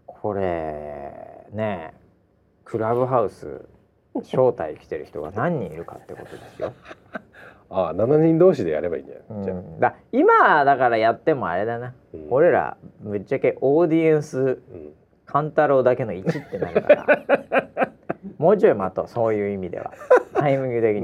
[0.07, 1.93] これね
[2.65, 3.67] クラブハウス
[4.17, 6.73] 招待来てる人が何人いるかってことですよ。
[7.69, 12.27] ああ7人同士でやればいいんじゃうない、じゃだ今だからやってもあれだな、うん。
[12.31, 14.95] 俺らぶっちゃけオーディエンスうん。
[15.69, 17.89] 郎だけの1ってなるから
[18.39, 19.93] もうちょい待とうそういう意味では。
[20.35, 21.03] タイミング的に。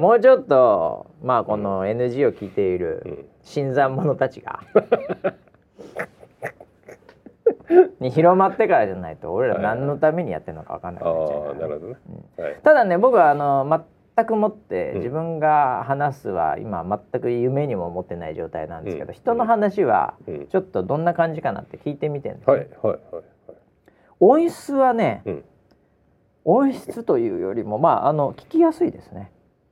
[0.00, 3.24] もうちょっとまあこの NG を聞いているうん。
[3.42, 4.60] 新参者たちが。
[8.00, 11.60] に広まってからじゃないと俺ら何のためにやってるのか分かんなくなっちゃうからね。
[11.62, 11.96] ああなるほどね、
[12.36, 12.56] はい。
[12.62, 13.84] ただね僕はあの
[14.16, 19.14] 全くもってうん自分が話すは今全く夢にも思ってない状態なんですけど、うん。
[19.14, 20.46] 人の話はうん。
[20.46, 23.24] ちょっとどんな感じかなって聞いてみてるんです、はいはいはいはい。
[24.18, 25.44] 音質はね、うん
[26.52, 29.30] 音質というよりもまああの聞きやすいですね。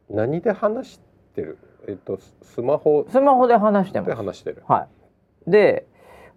[0.08, 1.00] 何で話し
[1.34, 1.58] てる？
[1.88, 3.04] えっとススマホ。
[3.10, 4.08] スマホで話してます。
[4.10, 4.62] で話してる。
[4.68, 4.86] は
[5.46, 5.50] い。
[5.50, 5.88] で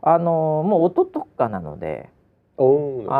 [0.01, 2.09] あのもう音特化なので
[2.57, 2.63] あ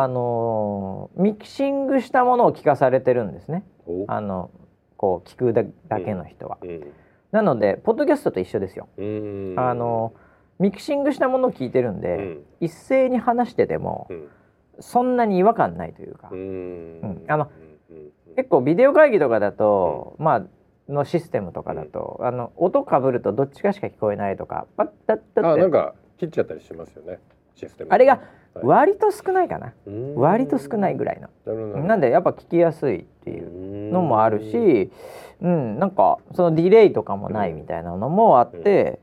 [0.08, 3.64] のミキシングしたものを聞かされてるんですね。
[3.86, 4.06] お。
[4.08, 4.50] あの
[4.98, 6.88] こう聞くだだけの人は、うん。
[7.32, 8.88] なのでポッドキャストと一緒ですよ。
[8.98, 9.56] うん。
[9.58, 10.14] あの
[10.58, 12.44] ミキシングしたものを聞いてるんで、うん。
[12.62, 14.28] 一斉に話しててもうん
[14.82, 17.00] そんなに違和感ないというか、うん。
[17.02, 17.24] うん。
[17.28, 17.50] あの
[18.36, 20.44] 結構ビデオ会議とかだと、まあ
[20.92, 25.50] のシステムとかだと、あの音かぶるとどっちかしか聞こえないとかパッタッタッて。
[25.50, 27.20] あなんか切っちゃったりしますよね
[27.56, 28.22] システムあれが
[28.54, 28.66] はい。
[28.66, 30.16] 割と少ないかな、うん。
[30.16, 34.92] 割と少ないぐらいの、なんでやっぱ聞きやすいっていうのもあるうんし、
[35.42, 39.00] うん、なんかそのディレイとかもないみたいなのもあって、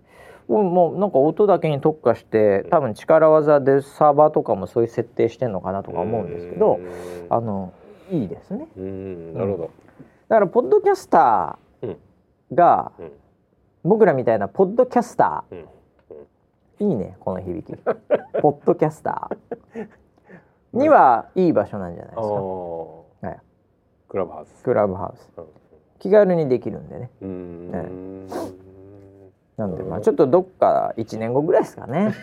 [0.48, 6.86] もうなんか音だけに特化して多分力技でサーバーとかもそういう設定してんのかなとか思うんですけどうん。
[7.28, 7.74] あの
[8.10, 8.66] いいですね。
[8.76, 9.34] うん。
[9.34, 9.70] なるほど。
[10.28, 11.96] だからポッドキャスター
[12.54, 13.12] がうん。
[13.84, 15.58] 僕らみたいなポッドキャスタうん。
[16.80, 17.76] ーいいねこの響き。
[18.40, 19.88] ポッドキャスター。
[20.72, 23.38] にはいい場所なんじゃないですか、はい、
[24.08, 24.62] クラブハウス。
[24.62, 25.30] クラブハウス。
[25.36, 25.44] うん。
[25.98, 27.10] 気軽にできるんでね。
[27.20, 28.28] うーん
[29.58, 32.14] なんでまあちょっとどっか1年後ぐらいですかね、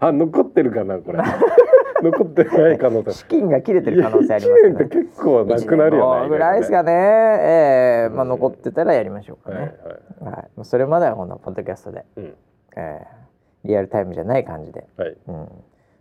[0.00, 1.18] あ残ってるかなこれ。
[2.02, 3.12] 残ってない可能性。
[3.12, 9.70] 資金が切れてる可能性ありますけ一ど、年って結構なくなるよねぐらいですかね、えーまあ、残ってたらやりましょうかはいはい。
[9.70, 9.76] ね、
[10.20, 10.34] はい。
[10.56, 12.34] まあそれまではこのポッドキャストで、うん。
[12.76, 13.26] えー
[13.64, 15.16] リアルタイムじゃない感じで、はい。
[15.26, 15.48] うん、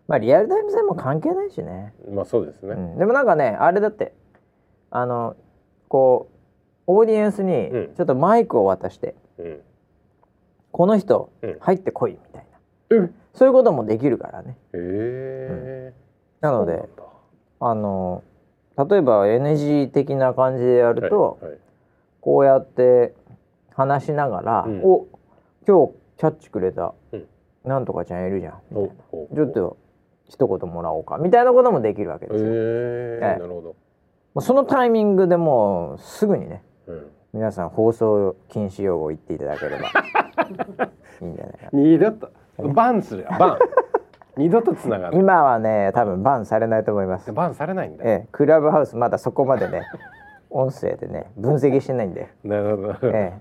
[0.07, 2.73] まあリアルタイム戦も関係ないしね、まあそうですね。
[2.73, 4.13] うん、でもなんかねあれだって
[4.91, 5.35] あの
[5.87, 6.35] こう
[6.85, 7.93] オーディエンスにうん。
[7.95, 9.24] ちょっとマイクを渡して、うん
[10.71, 12.47] この人うん入ってこいみたい
[12.89, 13.15] な、うん。
[13.33, 14.57] そういうこともできるからね。
[14.73, 15.93] へえ
[16.41, 16.87] なので
[17.59, 18.23] あの
[18.77, 21.59] 例えば NG 的な感じでやると、はいはい。
[22.21, 23.13] こうやって
[23.73, 24.81] 話しながら「うん。
[24.83, 25.07] お
[25.67, 27.27] 今日キャッチくれた、うん。
[27.63, 28.89] なんとかちゃんいるじゃん」みたい
[29.31, 29.35] な。
[29.35, 29.77] ちょっと
[30.27, 32.49] 一言もらおうかみたいなこともできるわけへですよ。
[32.51, 33.75] えはいなるほ
[34.33, 34.41] ど。
[34.41, 39.89] そのタイミングでもうすぐにねうん皆さん放送禁止用語を言っていただければ。
[41.21, 41.63] いいんじゃないか。
[41.65, 41.69] な。
[41.73, 42.29] 二度と
[42.73, 43.29] バンするよ。
[43.37, 43.59] バン。
[44.39, 45.17] 二度とつながる。
[45.17, 47.33] 今はね多分バンされないと思います。
[47.33, 48.05] バンされないんだ。
[48.05, 49.83] ええ、クラブハウスまだそこまでね
[50.49, 52.29] 音声でね分析してないんで。
[52.45, 52.93] なるほど。
[53.03, 53.33] え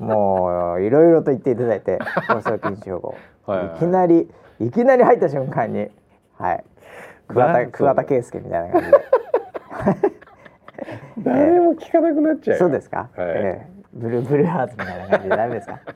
[0.00, 3.14] え、もういろいろと言っていただいて放送禁止用語、
[3.46, 4.28] はいはいい、きなり
[4.58, 5.88] いきなり入った瞬間に
[6.36, 6.64] はい。
[7.28, 10.15] 桑田桑田佳祐みたいな感じで
[11.18, 12.58] 誰も聞かなくなっちゃうよ。
[12.58, 13.28] そうですか、はい。
[13.28, 15.80] ええ、ブルーブルーハーツみたいな感じでダメですか？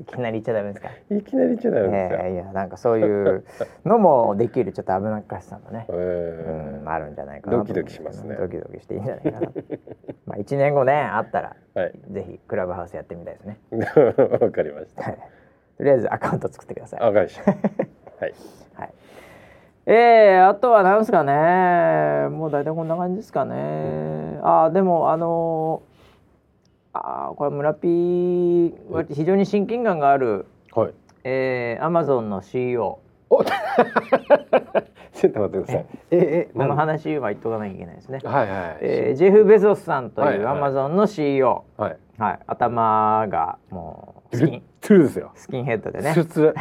[0.00, 2.18] いきなり言っちゃダメですか、いきなり言っちゃダメですよ。
[2.22, 3.44] ええ、いやなんかそういう
[3.84, 8.34] のもできるちょっと危なっかしさもね、 えうん、あるんじゃないかなドキドキしますね。
[8.36, 9.52] ドキドキしていいんじゃないかな
[10.26, 11.92] まあ1年後ねあったらえはい。
[12.10, 13.58] ぜひクラブハウスやってみたいですね。
[14.40, 15.02] わかりました。
[15.04, 15.18] はい。
[15.78, 17.00] とりあえずアカウント作ってください。
[17.00, 17.50] あわかりました。
[17.52, 17.60] はい
[18.20, 18.34] はい。
[19.88, 22.28] えー、あとはなんですかね。
[22.28, 23.54] もう大体こんな感じですかね。
[24.42, 30.94] あーでもあのー、あーこれ村ピー非常に親近感がある、はい。
[31.22, 32.98] えー、アマゾンの CEO
[33.30, 35.86] お ちょっと待ってください。
[36.10, 38.18] ええこの話は言っとかなきゃいけないですね。
[38.24, 38.78] はいはい。
[38.80, 41.96] えー、ジェフ・ベゾスさんとはいうアマゾンの CEO、はい。
[42.18, 44.62] はい、頭がもうスキン。
[44.80, 45.30] トゥルですよ。
[45.36, 46.12] スキンヘッドでね。
[46.12, 46.54] ツルツル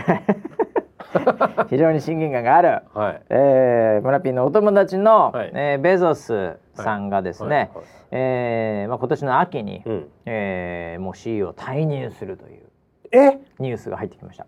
[1.70, 3.22] 非常に親近感がある、はい。
[3.30, 5.52] えー、村ピーのお友達の、はい。
[5.54, 7.68] えーベゾスさんがですね、はい。
[7.76, 7.86] はい。
[8.12, 10.10] えーまあ、今年の秋に、うん。
[10.26, 12.64] えーもう CEO を退任するという
[13.12, 13.40] え？
[13.60, 14.46] ニュースが入ってきました。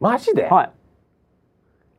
[0.00, 0.48] マジで？
[0.48, 0.70] はい。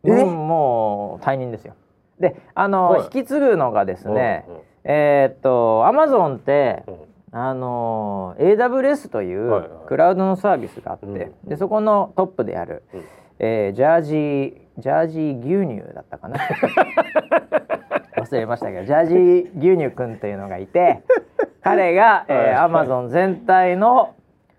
[0.03, 1.75] うもう退任ですよ。
[2.19, 3.01] で、あの、はい。
[3.03, 4.55] 引き継ぐのがですね、うん。
[4.55, 4.61] うん。
[4.85, 6.95] えーっとアマゾンって、うん。
[7.35, 9.69] あの AWS というはいはい。
[9.87, 11.15] クラウドのサービスがあって、うん。
[11.49, 13.03] でそこのトップである、うん
[13.45, 16.39] えージャージージャージー牛乳だったかな？
[18.15, 21.01] 忘れましたけどジャージー牛乳くんというのがいて
[21.61, 24.15] 彼が、えはいー、アマゾン全体の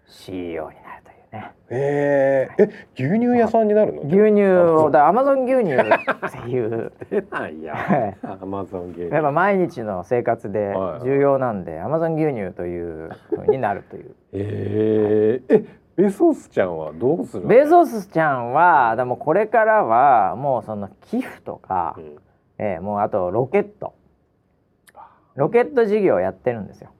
[0.06, 1.52] CEO になるというね。
[1.70, 4.02] えー、え牛乳屋さんになるの？
[4.02, 6.92] 牛乳をだアマゾン牛乳っていう。
[7.10, 7.74] 出ないや。
[7.74, 8.16] はい。
[8.22, 9.08] アマゾン牛乳。
[9.14, 11.04] やっぱ毎日の生活ではい。
[11.04, 14.14] 重要なんで、アマゾン牛乳という風になるという。
[14.34, 15.64] えー、え
[15.96, 17.48] ベソスちゃんはどうするの？
[17.48, 22.16] ベゾスちゃんはでもこれからはもうその寄付とかう、ん。
[22.58, 23.94] えーもうあとロケット。
[25.34, 26.90] ロケット事業やってるんですよ。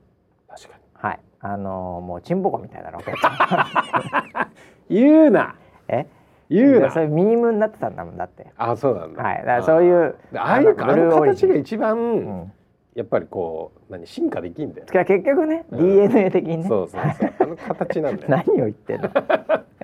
[0.49, 0.83] 確かに。
[0.95, 1.21] はい。
[1.41, 4.49] あのーもうチンポコみたいなロケット。
[4.91, 5.55] 言うな。
[5.89, 6.07] え？
[6.51, 6.91] 言うな。
[6.91, 8.47] それミームになってたんだもんだって。
[8.57, 9.23] あそうなんだ。
[9.23, 9.37] はい。
[9.39, 12.53] だからそういうあああいうかあの形が一番、うん
[12.95, 15.79] やっぱりこう何進化できんだよだから結局ね、うん。
[16.09, 16.69] DNA 的にね。
[16.69, 17.33] そうそうそう。
[17.41, 19.11] あの形なんだよ 何を言ってんの？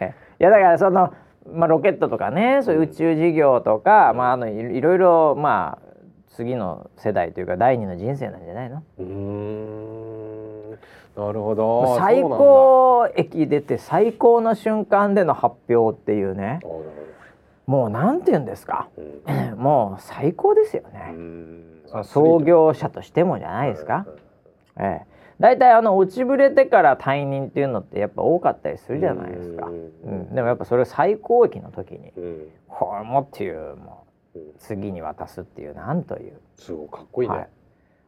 [0.01, 1.13] えいやだからその、
[1.53, 5.87] まあ、ロケットとかねそういう宇宙事業とか、まあ、あのいいろいろまあ
[6.29, 8.83] 次の世代というか第二の人生なんじゃないの？
[8.99, 10.71] うーん。
[11.17, 16.61] なるほもどう最高駅出て最高の瞬間での発表っていうね。
[17.67, 18.89] もうなんて言うんですか？
[18.97, 19.59] うん。
[19.61, 21.15] もう最高ですようね、
[22.05, 24.07] 創業者としてもじゃないですか、
[24.79, 25.07] ええ、
[25.41, 25.73] だいたい。
[25.73, 30.21] あの落ちぶれてから退任っていうのってやっぱ多かったりするじゃないですか、ううん。
[30.31, 32.47] ん、でもやっぱそれ最高益の時にうん。
[32.69, 37.49] これもっていうもううん次に渡すっていうなんという、すごいかっこいいね、はい、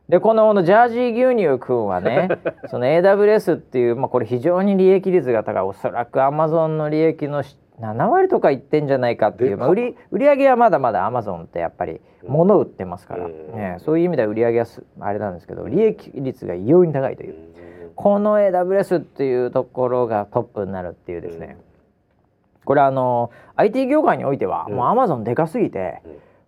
[0.09, 2.28] でこのジャージー牛乳くんはね
[2.70, 5.62] その AWS っていう、まあ、これ非常に利益率が高い。
[5.62, 7.43] おそらくアマゾンの利益の
[7.83, 14.66] 7割とかいってんじゃないかっていう、まあ、売り売り上げはまだまだアマゾンってやっぱり物売ってますから、ね、そういう意味では売り上げは
[15.01, 17.35] あれなんですけど利益率が異様に高いという。
[17.95, 21.59] この AWS っていうところがトップになるっていうですね、
[22.64, 26.03] これあの IT 業界においては、もうアマゾンでかすぎて、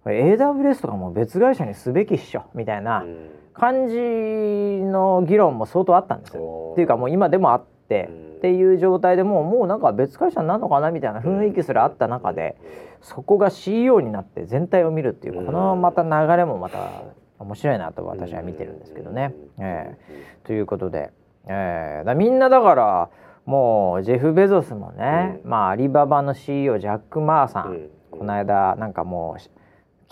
[0.04, 3.04] AWS とかも別会社にすべきっしょみたいな
[3.52, 6.70] 感じの議論も相当あったんですよ。
[6.72, 8.10] っていうかもう今でもあって、
[8.44, 12.56] っていう状態でもうもうなんか別会社になるのかなみたいな雰囲気すらあった中で、
[13.00, 17.04] そこが CEO になって全体を見るっていうこのまた流れもまた
[17.38, 19.34] 面白いなと私は見てるんですけどね。
[19.58, 21.10] えー、ということで、
[21.46, 23.10] えー、だみんなだから
[23.46, 29.63] もうジェフ・ベゾスもね、まあアリババの CEO ジャック・マーさん、この間なんかもう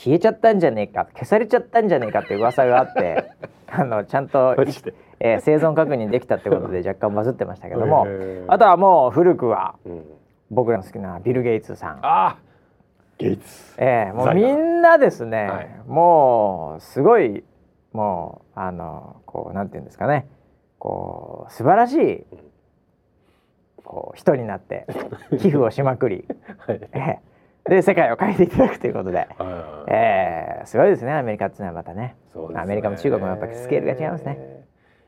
[0.02, 3.30] 消えちゃったんじゃねえか消されちゃったんじゃねえかって噂があって
[3.70, 4.56] あのちゃんと、
[5.20, 8.08] えー、生存確認できたってことで 若干バズってましたけども
[8.48, 10.04] あとはもう古くは、うん、
[10.50, 11.98] 僕らの好きなビル・ゲイツさん。
[12.02, 12.36] あ
[13.18, 17.44] ゲイツ、えー、もうみんなですね、はい、もうすごい
[17.92, 20.26] もうあのこうなんていうんですかね。
[20.80, 22.26] こう素晴らしい
[23.84, 24.84] こう人になって
[25.38, 26.26] 寄付をしまくり、
[26.66, 27.31] はい、えー
[27.68, 29.28] で世界を変えていただくということで、
[29.88, 34.64] えー、すごいですねアメリカっていうのはまたね、ね、アメリカも中国もやっぱりスケールが違いますね。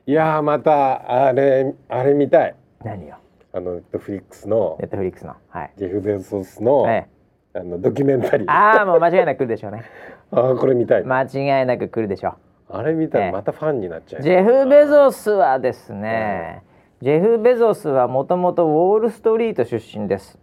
[0.07, 2.55] いやまたあれあれ見たい。
[2.83, 3.17] 何よ
[3.51, 4.77] あのネットフリックスの。
[4.79, 7.07] ネットフリックスの、はい、ジェフ・ベゾスの、え
[7.55, 8.51] え、あのドキュメンタリー。
[8.51, 9.83] ああもう間違いなく来るでしょうね。
[10.31, 11.03] あこれ見たい。
[11.03, 12.77] 間違いなく来るでしょう。
[12.77, 16.63] あれ見たらまたファンになっちゃう、ジェフ・ベゾスはですね、
[17.01, 20.39] ジェフ・ベゾスはもともとウォール・ストリート出身です。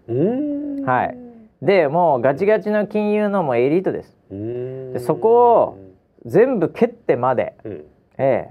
[0.87, 1.32] はい
[1.63, 4.17] でもうガチガチの金融のもエリートです。
[4.31, 5.79] でそこを
[6.27, 7.73] 全部蹴ってまで、うん、
[8.19, 8.51] え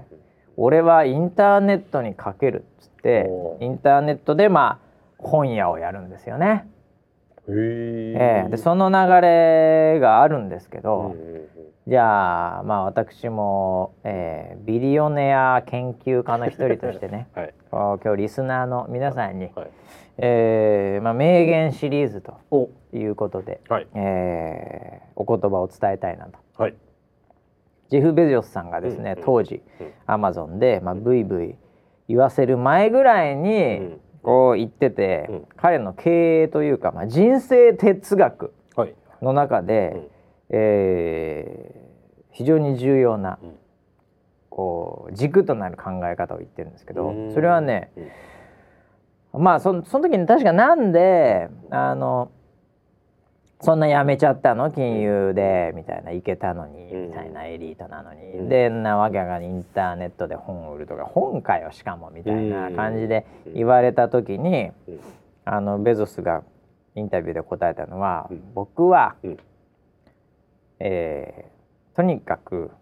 [0.56, 3.28] 俺はインターネットにかけるっつって
[3.60, 6.66] インターネットでまあ本屋をやるんですよね。
[7.48, 8.50] ええ。
[8.50, 11.14] でその流れがあるんですけど、
[11.86, 19.68] じゃあまあ私も、えー、ビリオネア研究家の一人としてね、 はい、今日リスナーの皆さんに、はい、
[20.18, 26.38] えー、まあ、名言シリーズということで、はい、えー、お言葉を伝えたいなと。
[26.56, 26.74] はい、
[27.90, 31.54] ジェフ・ベジョスさんがですね、うん、当時、うん、アマゾンで、まあ、ブイブイ
[32.08, 38.52] 言わせる前ぐらいに、うん、こう言ってて、うん、彼の経営というか、まあ、人生哲学
[39.22, 40.08] の中で、はい、
[40.50, 43.38] えー、非常に重要な、
[44.50, 47.92] こう軸となる考え方を言ってるんですけど、それはね、
[49.32, 52.30] まあそその時に確かなんであの
[53.60, 54.72] そんなやめちゃったの？
[54.72, 63.24] 金融でみたいな行けたのにみたいなエリートなのに、うん、でなわけがインターネットで本を売るとか本かよしかもみたいな感じで
[63.54, 64.72] 言われた時に、
[65.44, 66.42] あのベゾスが
[66.96, 69.14] インタビューで答えたのは、僕は、
[70.80, 72.72] えー、とにかく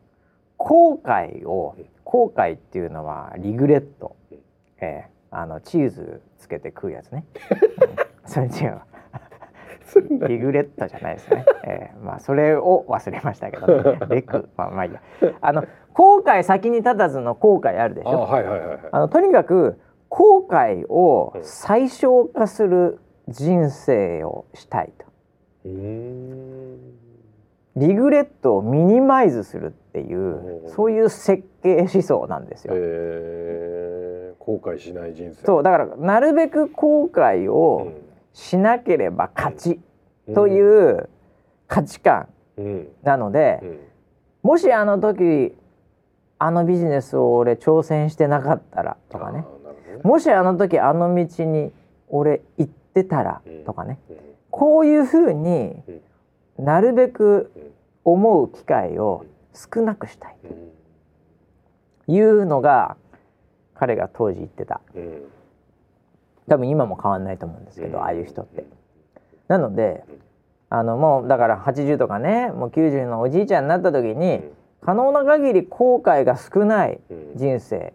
[0.56, 4.16] 後悔を後悔っていうのはリグレット、
[4.80, 7.24] えー、あのチーズつけて食うやつね、
[8.24, 8.80] うん、それ違う
[10.28, 14.48] リグレットじゃないですね、えー、まあそれを忘れましたけど、ね、レク。
[14.56, 15.00] まあまあいいや。
[15.40, 18.20] あの後悔先に立たずの後悔あるでしょ？
[18.20, 25.06] はいはいはい、あのとにかく後悔を最小化する人生をしたいと、
[25.64, 25.72] リ
[27.94, 32.74] グレットをミニマイズするっていうそういう設計思想なんですよ。
[34.38, 35.44] 後悔しない人生。
[35.44, 37.92] そうだからなるべく後悔を
[38.32, 39.80] しなければ勝ち
[40.32, 41.08] という
[41.66, 42.28] 価値観
[43.02, 43.80] なので、
[44.42, 45.56] もしあの時
[46.38, 49.44] あのビジネスを俺挑戦してなかったらとかね、ね、
[50.04, 51.72] もしあの時あの道に
[52.08, 53.98] 俺行ってたらとかね、
[54.50, 55.74] こういうふうに
[56.58, 57.50] なるべく
[58.04, 60.36] 思う機会を少なくしたい。
[62.06, 62.96] というのが
[63.74, 65.22] 彼が当時言ってた、うん、
[66.48, 68.64] 多分今も変わんないと思うんですけど、うん、ああいう人って。
[69.48, 70.04] なので
[70.68, 74.40] あのもうだから80とかねもう90のおじいちゃんになった時に、
[74.80, 77.00] 可能な限り後悔が少ない
[77.34, 77.92] 人生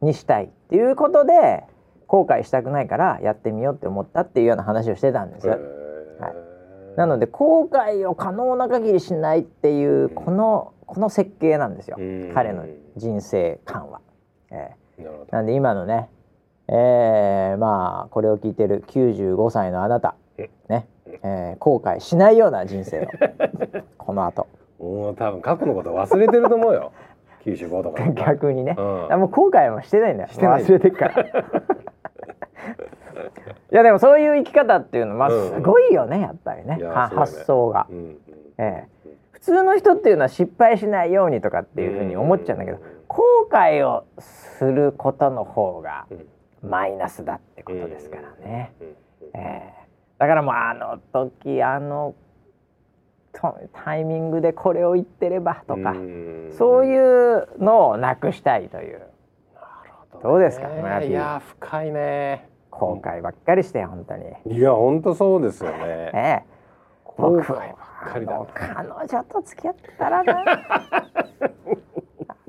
[0.00, 1.64] にしたいっていうことで
[2.06, 5.48] 後悔したくないからやってみようって思ったっていうような話をしてたんです。
[5.48, 5.58] はい、
[6.96, 11.96] なので後悔を可能な限りしないっていうこのこの設計なんですよ、
[12.34, 12.66] 彼の
[12.96, 14.02] 人生観は。
[14.50, 14.82] えー
[15.30, 16.10] なんで今のね、
[16.68, 20.14] えー、まあこれを聞いてる95歳のあなた、
[20.68, 20.86] ね
[21.24, 23.06] えー、後悔しないような人生を。
[23.96, 24.46] この後。
[24.78, 26.92] もう多分過去のこと忘れてると思うよ。
[27.46, 29.12] 95とか 逆にね、うん。
[29.12, 30.28] あもう後悔もしてないんだよ。
[30.28, 30.62] してない。
[30.62, 31.22] 忘れてっから。
[33.72, 35.48] いやでもそういう生き方っていうのまあうん。
[35.54, 37.96] すごいよねやっぱりね、発想が、うん。
[37.96, 38.18] うん。
[38.58, 39.08] ええ、普
[39.42, 42.78] 通の人っていうのは失敗しないようにとかっていうふうに思っちゃうんだけど、
[43.08, 46.26] 後悔をすることの方がうん。
[46.62, 48.94] マイナスだってことですからね、え
[49.34, 49.72] え、
[50.18, 52.14] だからもうあの時あの
[53.32, 56.52] とタイミングでこれを言ってればとか、ん。
[56.56, 59.02] そういうのをなくしたいという。
[60.22, 62.48] どうですかねいや深いね。
[62.70, 65.76] 後悔ばっかりして本当に、いや本当そうですよね。
[65.82, 66.51] ええ、後
[67.22, 68.44] 僕ばっかりだ。
[68.52, 70.34] 彼女と付き合ってたらな。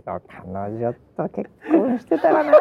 [0.04, 2.54] 彼女と結婚してたらな。
[2.54, 2.56] っ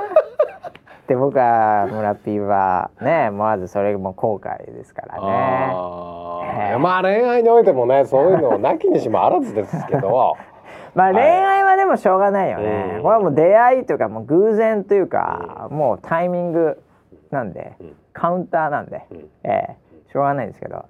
[1.06, 5.20] て僕は村 P はねまずそれも後悔ですからね。
[5.24, 6.76] あええ。
[6.76, 10.36] ーまあ恋愛においてもねそういうのをなきにしもあらずですけど。
[10.94, 13.02] まあ恋愛はでもしょうがないよね、うん。
[13.02, 16.82] これはもう出会いというかもう偶然というか、もうタイミング
[17.30, 17.96] なんで、うん。
[18.12, 19.30] カウンターなんで、うん。
[19.44, 19.82] ええ。
[20.12, 20.84] しょうがないんですけど、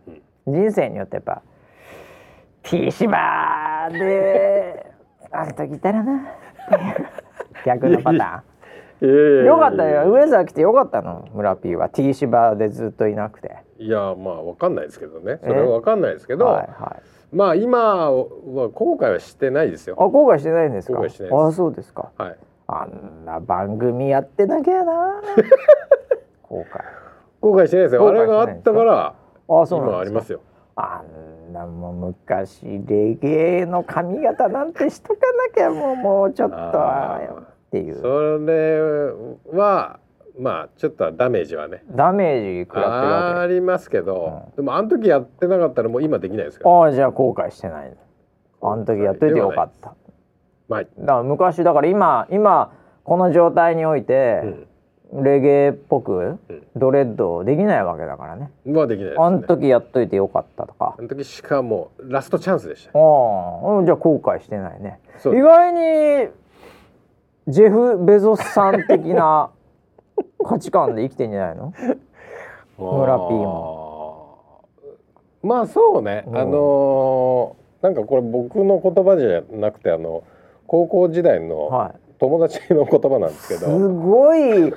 [0.46, 1.42] 人生によってやっぱ
[2.62, 4.86] T 芝で
[5.30, 6.20] あの時いたらな
[7.64, 9.44] 逆のパターン。
[9.46, 13.56] よかったよ上沢来てよかったの村 P は T 芝でずっといなくて。
[13.78, 16.96] いやまあわかんないですけどねそれはわかんないですけど、はいは
[17.32, 17.36] い。
[17.36, 20.98] まあ今は後悔はしてないですよあ後悔してないんですか？
[20.98, 22.10] 後悔してないですあそうですか。
[22.16, 22.36] はい
[22.68, 25.20] あんな番組やってなきゃな。
[26.48, 26.66] 後悔。
[27.40, 29.14] 後悔してないですよあれがあったから
[29.60, 30.00] あそう今なん。
[30.00, 30.40] ありますよ
[30.74, 31.02] あ
[31.50, 38.80] んなもう昔レゲエの髪型なんてしとかなきゃもうもうちょっとっていうそれ
[39.58, 39.98] は
[40.38, 43.40] まあちょっとダメージはねダメージ食らってるわけ。
[43.40, 47.96] ありますけど、うでもあの時やってなかったらもう今できないですからああじゃあ後悔してないの。
[48.62, 49.94] あの時やっといてよかった。
[50.68, 52.72] まあ、だから昔だから今今
[53.04, 54.42] この状態において、
[55.12, 56.40] レゲエっぽくうん
[56.74, 58.50] ドレッドできないわけだからね。
[58.64, 60.94] うん、はできないですねあの時やっといてよかったとか。
[60.98, 65.00] あの時しかもラストチャンスでしたああ、じゃあ後悔してないね。
[65.24, 66.28] 意外に
[67.48, 69.50] ジェフ・ベゾスさん的な
[70.44, 71.72] 価値観で生きてんじゃないの？
[72.78, 74.64] 村 P も
[75.42, 80.22] まあそうね、うんあのーなんかこれ僕の言葉じゃなくてあの
[80.68, 81.94] 高校時代のはい。
[82.22, 84.72] 友達の言葉なんですけすど、ごい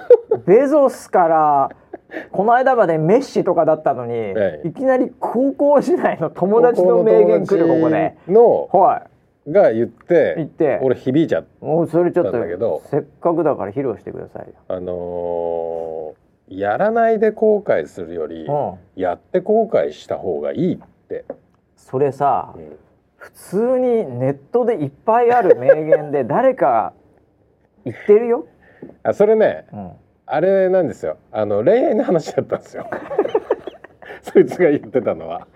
[0.48, 1.70] ベゾスから
[2.32, 8.16] この間までメッシとかだったのに、ええいきなり高校時代の友達の名言来るここで。
[8.28, 9.08] のは
[9.48, 11.64] が言って言って俺響いちゃっい。
[11.64, 14.54] もうそれちょっとなんだけどせっかくだから披露してくださいよ。
[14.68, 18.74] あのーやらないで後悔するより、うん。
[18.96, 20.78] やって後悔した方がいいっ
[21.10, 21.26] て、
[21.76, 22.78] それさ、うん
[23.18, 26.94] 普通にネットでいっぱいある名言で誰か
[27.86, 28.48] 言ってるよ。
[29.04, 29.92] あそれねうん。
[30.28, 31.18] あれなんですよ。
[31.32, 32.88] あの恋愛の話だったんですよ。
[34.22, 35.48] そいつが言ってたのは。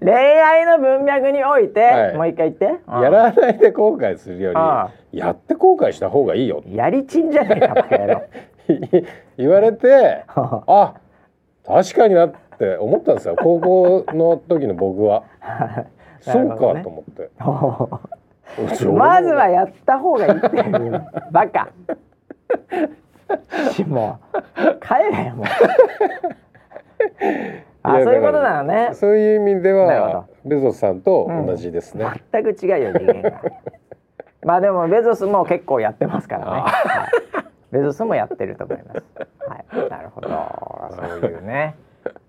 [0.00, 2.16] 恋愛の文脈において、はい。
[2.16, 2.80] もう一回言って。
[2.86, 3.02] うん。
[3.02, 4.52] やらないで後悔するよ
[5.12, 8.22] りやって後悔した方がいいよやりちんじゃねえかバカ野郎。
[9.36, 10.94] 言われてあ
[11.66, 13.36] 確かになって思ったんですよ。
[13.36, 15.24] 高校の時の僕は。
[16.20, 17.30] そうかと思って、
[18.96, 21.68] まずはやった方がいいっていうバカ。
[23.72, 25.46] しもう帰れよもう。
[27.84, 28.90] あやそういうことなのね。
[28.94, 33.42] そういう意味ではベゾスさんと同じですね、全く違うよ次元が。
[34.44, 36.50] まあでもベゾスも結構やってますからね。
[36.60, 37.42] はい
[37.72, 39.02] ベゾスもやってると思います。
[39.48, 40.28] はい、なるほど。
[40.90, 41.74] そういうね。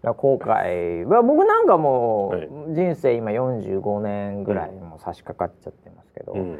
[0.03, 5.89] 後悔は僕なんかもはいう人生今45年ぐらいもう差し掛かっちゃって
[6.24, 6.59] けど、うん。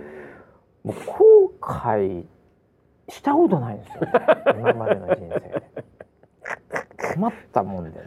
[0.84, 2.26] もう後悔
[3.10, 4.12] したことないんですよ、ね、
[4.60, 5.64] 今までの人生で。
[7.16, 8.06] 困ったもんで、ね、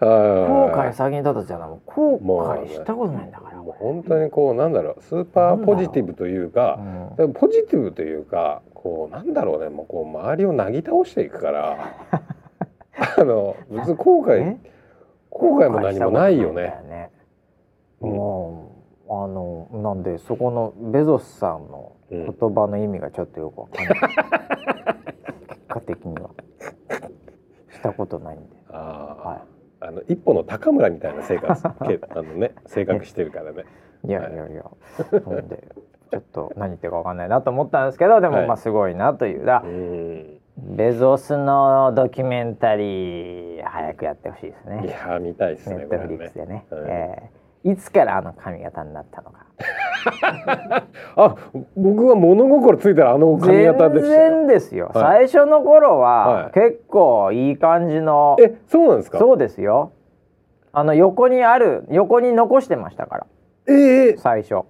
[0.00, 3.62] 後後悔先に立たじゃなもう後悔したことないんだから。
[3.62, 5.02] もう本当にこうなんだろう。
[5.02, 6.78] スーパーポジティブというか
[7.18, 7.26] う。
[7.26, 9.68] んポジティブというかこうなんだろうね。
[9.68, 11.78] もうこう周りをなぎ倒していくから。
[13.18, 14.56] あの別に後悔え？
[15.30, 17.10] 後悔も何もないよね。
[18.00, 18.63] もう
[19.08, 23.94] あのなんでそこのベゾスさんの言葉の意味がちょっとよくわかんない。
[25.48, 26.30] 結果的には
[27.70, 28.46] したことないんで。
[28.70, 29.42] あーは
[29.80, 33.64] あの一歩の高村みたいな生活 けあのね性格してるからね。
[34.06, 34.64] いやいやいや、
[35.26, 35.64] なんで
[36.10, 39.68] ちょっと何言ってるかわかんないなと思ったんですけど、でもはいまあすごいなというだう。
[39.68, 44.86] んベゾスのドキュメンタリー早くやってほしいですいね。
[44.88, 46.06] やー見たいですネットフ。
[46.08, 46.64] リックスでね。
[46.70, 47.33] はいえー
[47.64, 49.44] いつからあの髪型になったのか。
[51.16, 51.34] あ
[51.76, 54.30] 僕は物心ついたらあの髪型で全したよ。
[54.38, 55.28] 然ですよ、はい。
[55.28, 56.50] 最初の頃ははい。
[56.52, 59.18] 結構いい感じの、えそうなんですか？
[59.18, 59.92] そうですよ。
[60.72, 63.26] あの横にある横に残してましたから。
[63.68, 64.64] ええ最初。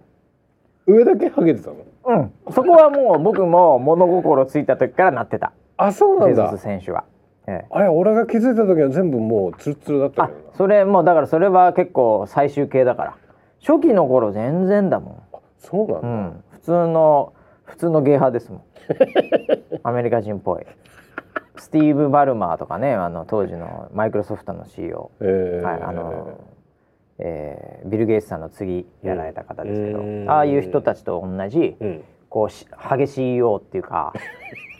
[0.86, 1.76] 上だけハゲてたの？
[2.06, 2.32] うん。
[2.50, 5.52] そこはもう僕も物心ついた時からなってた。
[5.78, 6.56] あそうなんだ。
[6.58, 7.02] 選手は、
[7.46, 7.66] ええ。
[7.70, 10.56] あれ俺が気づいた時は全部もうツルツルだったあけどな。
[10.56, 13.16] それもうだからそれは結構最終形だから。
[13.60, 15.24] 初期の頃全然だも
[15.58, 17.32] そうなんだ、ん、うん、普通の
[17.64, 18.62] 普通のゲー派ですもん。
[19.82, 20.66] アメリカ人っぽい。
[21.56, 26.40] スティーブ・バルマーとかねあの当時のマイクロソフトの CEO、えーはいあの
[27.18, 32.04] えービル・ゲイツさんの次やられた方ですけど、うんああいう人たちと同じうん。
[32.34, 34.12] こうし激しいようっていうか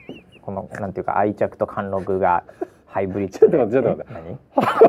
[0.44, 2.44] このなんていうか愛着と貫禄が
[2.86, 4.04] ハイブリッド ちょっと待ってちょっと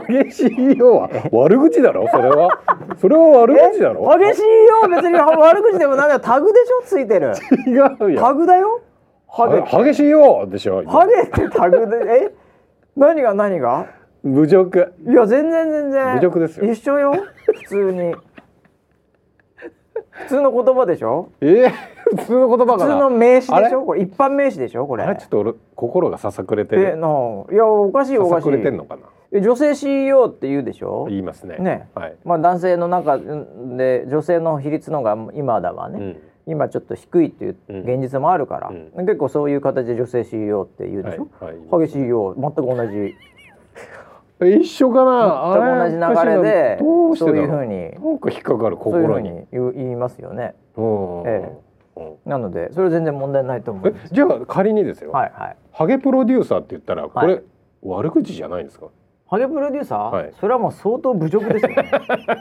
[0.08, 0.96] 待激しいよ。
[0.98, 2.08] は悪口だろ？
[2.12, 2.60] それは。
[2.98, 4.18] それは悪口だろ？
[4.20, 4.90] 激しいよ。
[4.96, 6.20] 別に悪口でもなんだよ。
[6.20, 6.84] タグでしょ？
[6.86, 7.34] ついてる。
[7.68, 7.72] 違
[8.04, 8.22] うよ。
[8.22, 8.82] タグだよ？
[9.28, 10.84] ハゲは激しいよでしょ？
[10.86, 12.32] ハゲってタグで。
[12.32, 12.32] え？
[12.96, 13.88] 何が何が？
[14.24, 16.16] 侮辱いや全然全然。
[16.16, 16.72] 侮辱ですよ。
[16.72, 17.14] 一緒よ。
[17.46, 18.16] 普通に
[20.24, 21.30] 普通の言葉でしょ？
[21.42, 21.68] え？
[21.68, 21.72] ー、
[22.18, 22.94] 普通の言葉普かな？
[22.96, 23.86] 通の名詞でしょ？
[23.86, 24.88] これ一般名詞でしょ？
[24.88, 25.04] これ。
[25.04, 25.20] あれ？
[25.20, 27.08] ちょっと俺心がささくれてえるな
[27.52, 28.46] いやおかしいおささかしい。
[28.46, 29.04] くれてんのかな？
[29.32, 31.06] え女性 CEO って言うでしょ？
[31.10, 31.58] 言いますね。
[31.58, 31.90] ね。
[31.96, 36.18] はい、まあ男性の中で女性の比率のが今だわね、うん。
[36.48, 37.80] 今ちょっと低いっていううん。
[37.82, 39.06] 現実もあるから、うん。
[39.06, 41.56] 結構そういう形で女性 CEO って言うでしょ、はい。
[41.58, 41.88] はい。
[41.88, 42.36] 激しいよ。
[42.38, 43.16] 全く同じ
[44.42, 45.90] 一緒かな？
[45.90, 49.30] 全く同じ流れでどうしてそういうふうになんか引っかかる心に。
[49.32, 50.56] うう言いますよね。
[50.76, 51.52] うんえ
[51.96, 54.14] うんなのでそれは全然問題ないと思えいます。
[54.14, 55.56] じゃあ仮にですよ、はいはい。
[55.72, 57.44] ハゲプロデューサーって言ったらこれ、はい。
[57.84, 58.88] 悪口じゃないんですか？
[59.28, 60.34] ハゲプロデューサー、はい。
[60.40, 61.92] それはもう相当侮辱ですよね。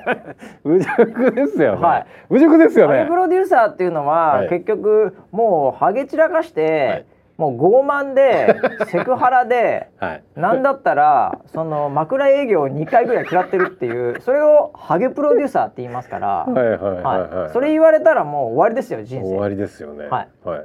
[0.65, 2.07] 侮辱ですよね、はい。
[2.29, 2.99] 侮辱ですよね。
[2.99, 4.49] ハゲプロデューサーっていうのは、はい。
[4.49, 7.07] 結局もうハゲ散らかして、はい
[7.37, 10.23] もう傲慢でセクハラで はい。
[10.37, 19.27] なんだったらその枕営業を2回ぐらい食らってるっていうそれをハゲプロデューサーって言いますから、はいそれ言われたらもう終わりですよ人生。
[19.29, 20.07] 終わりですよね。
[20.07, 20.63] はい、はい、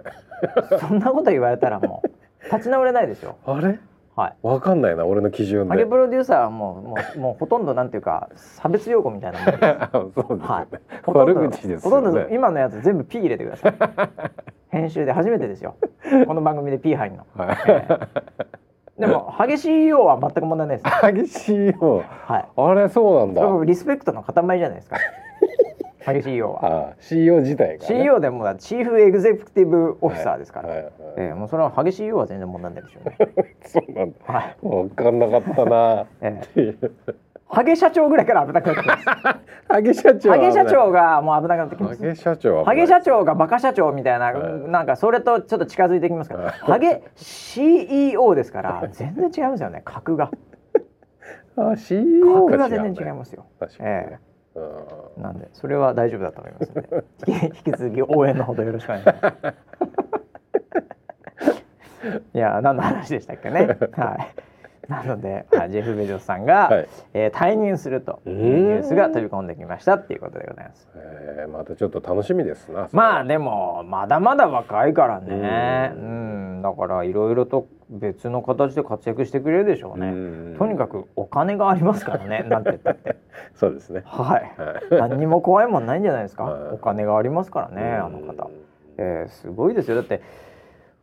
[0.80, 2.10] そんなこと言われたらもう
[2.54, 3.80] 立ち直れないですよあれ？
[4.20, 4.36] はい。
[4.42, 5.70] わかんないな俺の基準で。
[5.70, 9.46] ハゲプロデューサーはもうもう もうほとんどなんていうか差別用語みたいなもん。
[9.46, 10.68] ですあそうですよね、はい
[11.06, 13.74] 悪口ですほとんど今のやつ全部 P 入れてください。
[14.72, 15.76] 編集で初めてですよ。
[16.28, 17.58] この番組で P 入るの、はい。
[17.68, 19.00] ええ。
[19.00, 21.14] でも激しいようは全く問題ないです。
[21.14, 22.46] 激しいよはい。
[22.58, 23.66] あれそうなんだ。
[23.66, 24.98] リスペクトの塊じゃないですか
[26.06, 26.90] 激しいようは。
[26.92, 30.94] あ CEO 自体が、ね、CEO でもだチーフエグゼクティブオフィサーですから、はいはいはい。
[31.18, 33.18] ええもうそれは激しいようは全然問題ないでしょうね。
[33.66, 34.18] そうなんだ。
[34.26, 36.06] はい、わかんなかったな。
[36.22, 36.76] ええ、
[37.48, 39.06] ハゲ社長ぐらいから危なくなってきます。
[39.68, 42.00] ハゲ社長ハゲ社長がもう危なくなってきます。
[42.02, 44.70] ハゲ社長はハゲ社長がバカ社長みたいな、はい。
[44.70, 46.54] なんかそれとちょっと近づいてきますから、はい。
[46.54, 49.82] ハゲ CEO ですから全然違いますよね。
[49.84, 50.32] 格が。
[51.58, 54.29] あ CEO 格が全然違いますよ、確かに、えうんえ
[55.18, 57.04] なんでそれは大丈夫だと思いますので。
[57.66, 59.54] 引き続き応援のほどよろしくお願いします。
[62.34, 63.78] いや何の話でしたっけね。
[63.94, 64.90] はい。
[64.90, 66.88] なのであジェフ・ベジョスさんが、はい。
[67.14, 69.96] えー退任するというニュースが飛び込んできました。
[69.96, 70.90] っていうことでございます。
[70.96, 75.94] えーまたちょっと楽しみですなまあでもまだまだ若いからね。
[75.96, 76.62] ううん。
[76.64, 80.08] だからいろいろと別の形で活躍してくれるでしょうね。
[80.08, 80.12] う
[80.54, 80.56] ん。
[80.58, 83.18] とにかくお金がありますからね なんて言ったって。
[83.56, 84.04] そうですね。
[84.06, 84.42] はい。
[84.92, 85.10] はい。
[85.10, 86.44] 何にも怖いもんないんじゃないですか。
[86.44, 86.74] はい。
[86.74, 88.50] お金がありますからねあの方。
[88.98, 89.96] えーすごいですよ。
[89.96, 90.22] だって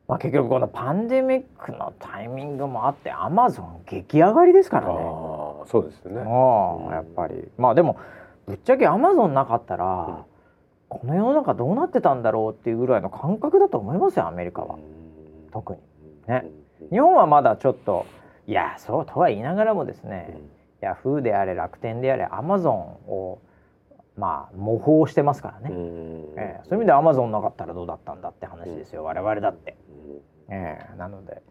[0.07, 4.93] まあ結局このパンデミックのタイミングもあってアマゾン激上がりですからね。
[4.93, 6.23] ああそうですよね。
[6.25, 7.51] ああやっぱり。
[7.59, 7.97] まあでも
[8.47, 10.25] ぶっちゃけアマゾンなかったら、
[10.89, 14.77] この世の中どうなってたんだろうっていうぐらいの感覚だと思いますよアメリカは。
[15.53, 15.81] 特に。
[16.29, 16.45] ね
[16.91, 18.07] 日本はまだちょっと
[18.47, 20.39] いやそうとは言いながらもですね、
[20.81, 22.75] ヤフーであれ楽天であれアマゾン
[23.11, 23.41] を
[24.17, 25.75] まあ模倣してますからね、
[26.37, 29.77] ええそういう意味でアマゾンなかったらどうだったんだって話ですよ、我々だって、
[30.49, 31.43] ええなので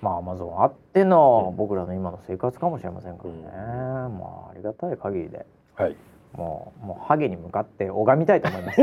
[0.00, 3.40] まあアマゾンあっての僕らの今の生活かもしれませんからね、
[4.18, 5.46] まあありがたい限りで。
[5.74, 5.96] はい。
[6.34, 8.82] もうもうハゲに向かって拝みたいと思います。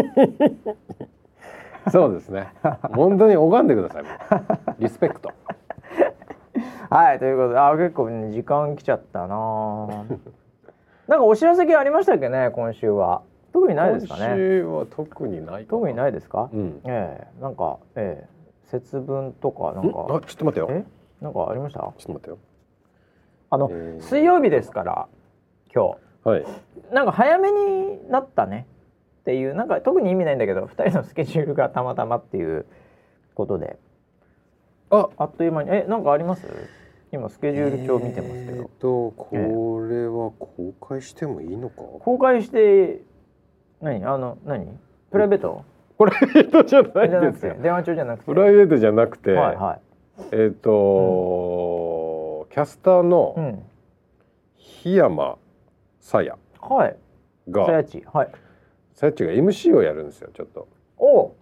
[1.91, 2.49] そうですね。
[2.93, 4.03] 本当に拝んでください
[4.79, 5.31] リスペクト
[6.89, 10.05] はいということであ結構、ね、時間来ちゃったな。
[11.07, 13.21] なんかお知らせ系ありましたっけね今週は。
[13.51, 16.81] 特にないですか今ね週は特にないか特にないですか、うん。
[16.85, 17.41] ええ。
[17.41, 18.29] なんかええ。
[18.65, 19.89] 節分とかなんん？
[19.89, 20.67] あちょかっと待ってよ。
[20.69, 20.85] え？
[21.21, 21.79] なんかありました？
[21.79, 22.37] ちょっと待ってよ。
[23.49, 24.01] あの、えー。
[24.01, 25.07] 水曜日ですから
[25.73, 26.43] 今はい。
[26.43, 28.67] 日なんか早めになったね。
[29.21, 32.65] っていうなんか特に意味ないんだけど2人のスケジュールがたまたまっていう
[33.35, 33.77] ことで
[34.91, 35.69] ああっという間に。
[35.71, 36.45] えなんかあります？
[37.11, 43.01] 今スケジュール帳見てますけど、えーとこれは公開してもいいのか、公開して
[43.81, 44.03] 何？
[44.05, 44.67] あの何？
[45.11, 45.63] プライベート？
[45.97, 47.51] プライベートじゃないですよ。
[47.53, 48.25] くて電話帳じゃなくて。
[48.25, 49.79] プライベートじゃなくて、はいは
[50.31, 53.63] えっ、と、キャスターい、うのん、
[54.83, 55.37] 檜山
[55.99, 56.95] さやはい。
[57.49, 58.03] がさやち。
[58.13, 58.29] はい。
[58.93, 60.67] さやっちが MC をやるんですよちょっと。
[60.97, 61.33] お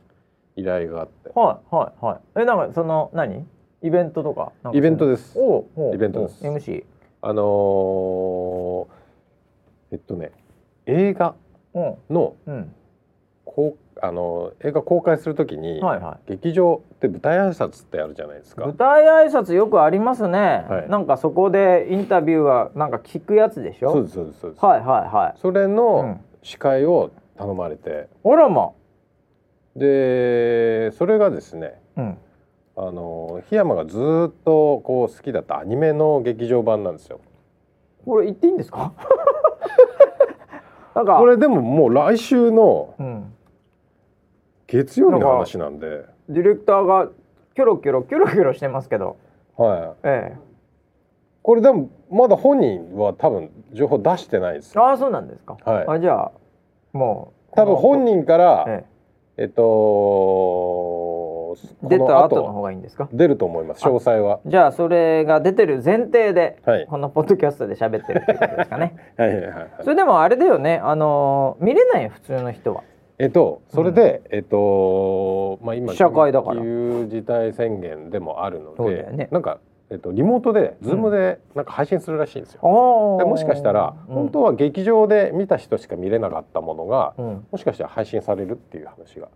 [0.58, 1.32] 依頼があって。
[1.34, 2.42] はいはいはい。
[2.42, 3.46] えなんかその何？
[3.82, 4.52] イベントとか？
[4.74, 5.38] イベントです。
[5.40, 6.46] おおイベントです。
[6.46, 6.84] お MC
[7.22, 10.32] あのーえっとね
[10.86, 11.36] 映画
[11.74, 11.96] うん。
[12.10, 12.74] のうん。
[13.46, 16.32] こうあの映画公開するときに、はいはい。
[16.32, 18.66] 劇場って舞台挨拶ってあるじゃないですか。
[18.66, 20.90] 舞台挨拶よくありますね、はい。
[20.90, 23.92] なんかそこでインタビューはなんか聞くやつでしょ？
[23.92, 25.40] そうですそうですそうです、はいはいはい。
[25.40, 25.76] それうん。
[25.76, 28.72] の司会を頼まれて、あらま
[29.78, 32.18] でそれがですねうん。
[32.80, 37.20] あの檜山がずーっとこう好きだったアニメの劇場版なんですよ。
[38.06, 38.94] これ言っていいんですか？
[40.94, 41.18] なんか。
[41.18, 43.34] これでももう来週のうん、
[44.68, 46.06] 月曜日の話なんで。
[46.30, 47.10] ディレクターが
[47.56, 49.18] キョロキョロキョロキョロしてますけど。
[49.56, 50.08] はい。
[50.08, 50.38] ええ。
[51.42, 54.76] これでもまだ本人は多分情報出してないです。
[54.76, 55.86] よああそうなんですか、はい。
[55.88, 56.32] あじゃあ
[56.94, 58.97] もう多分本人からええ
[59.46, 63.08] っと出のた後の方がいいんですか？
[63.14, 63.84] 出ると思います。
[63.84, 64.40] 詳細は。
[64.46, 66.86] じゃあそれが出てる前提で、はい。
[66.88, 68.96] このポッドキャストで喋ってるっていうことですかね。
[69.18, 69.68] はいはいはいはい。
[69.82, 70.80] それでもあれだよね。
[70.84, 72.84] あのー見れないよ普通の人は。
[73.20, 76.62] えっとそれで、えっとまあ今試写会だから。
[76.62, 79.28] 緊急事態宣言でもあるので、そうだよね。
[79.32, 79.58] なんか
[79.90, 83.18] えっとリモートでズームでなんか配信するらしいんですよ。
[83.20, 89.30] でもしかしたら、本当は劇場で見た人しか見れなかったものが、うん、もしかしたら配信されるっていう話が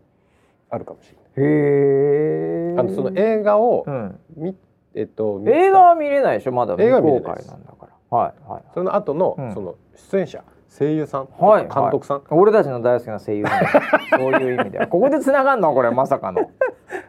[0.70, 1.26] あるかもしれない。
[1.36, 4.56] へえあのその映画をうん、見
[4.94, 6.74] えっと映画は見れないでしょまだ。
[6.74, 8.18] 未映画公開なんだから。
[8.18, 8.64] はいはい。
[8.74, 9.54] その後の、うん。
[9.54, 10.44] その出演者
[10.78, 13.70] 声優さん、はい監督さん、俺たちの大好きな声優なんだ
[14.18, 14.88] そういう意味では。
[14.88, 15.74] ここで繋がんの？
[15.74, 16.50] これまさかの。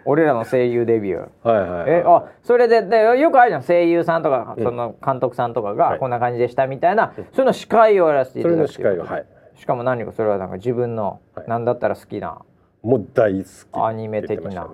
[0.04, 1.48] 俺らの声優デビュー。
[1.48, 1.90] はいはいはい。
[1.90, 3.62] えあそれででよくあるじゃん。
[3.62, 4.64] 声優さんとか、うん。
[4.64, 5.76] その監督さんとかはい。
[5.76, 9.26] がこんな感じでしたみたいな、その司会をやらせていそれのただく司会をはい。
[9.54, 11.48] しかも何かそれはなんか自分の、はい。
[11.48, 12.38] なんだったら好きな
[12.82, 14.68] もう大好きアニメ的な。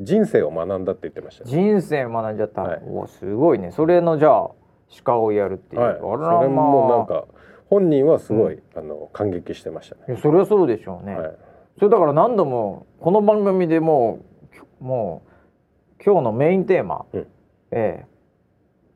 [0.00, 1.50] 人生を学んだって言ってましたね。
[1.50, 2.82] 人生学んじゃった、はい。
[2.84, 3.70] おすごいね。
[3.70, 4.50] それのじゃあ
[4.88, 7.26] 司会をやるっていう、はい、あらそれもなんか
[7.70, 10.18] 本人はすごい、あの感激してましたね。
[10.20, 11.36] それはそうでしょうね、はい、
[11.78, 14.20] それだから何度もこの番組でも
[14.52, 17.26] うきもう今日のメインテーマ、うん。
[17.70, 18.06] ええ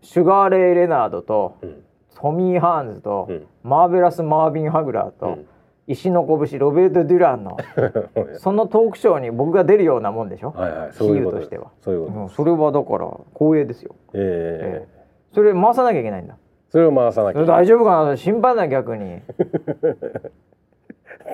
[0.01, 1.85] シュガーレイ・レナードとうん。
[2.14, 3.47] トミー・ハーンズと、うん。
[3.64, 5.47] マーベラス・マービン・ハグラーと、うん。
[5.89, 7.57] 石の拳ロベルト・デュランの
[8.39, 11.73] そのトークショーに僕が出るようなもんでしょ、はい比喩としては。
[11.81, 14.89] そういうことうんそれはだから光栄ですよ、ええ。
[15.33, 16.37] それ回さなきゃいけないんだ
[16.73, 17.45] それを回さなきゃ。
[17.45, 18.16] 大丈夫かな？
[18.16, 19.20] 心配な逆に。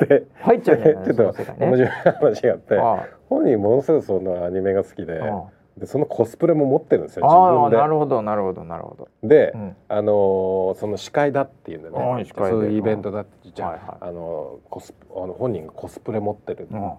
[0.09, 5.21] で入っちゃうんじゃない ちょっと面白い話があってあ本人ものすごいそのアニメが好きで
[5.79, 9.29] でそのコスプレも持ってるんですよあああ自分なるほどなるほどなるほど、で。
[9.29, 9.77] で、うん。
[9.89, 12.25] あのーその司会だっていうんでね。
[12.35, 13.97] そういうイベントだってじゃあ,、はいはい。
[14.01, 16.93] あのーコスあの本人がコスプレ持ってるうん。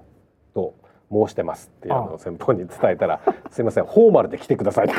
[0.56, 0.74] と
[1.12, 4.96] 申してますっていうのを先方に伝えたら「すいませんフォーマルで来てください」って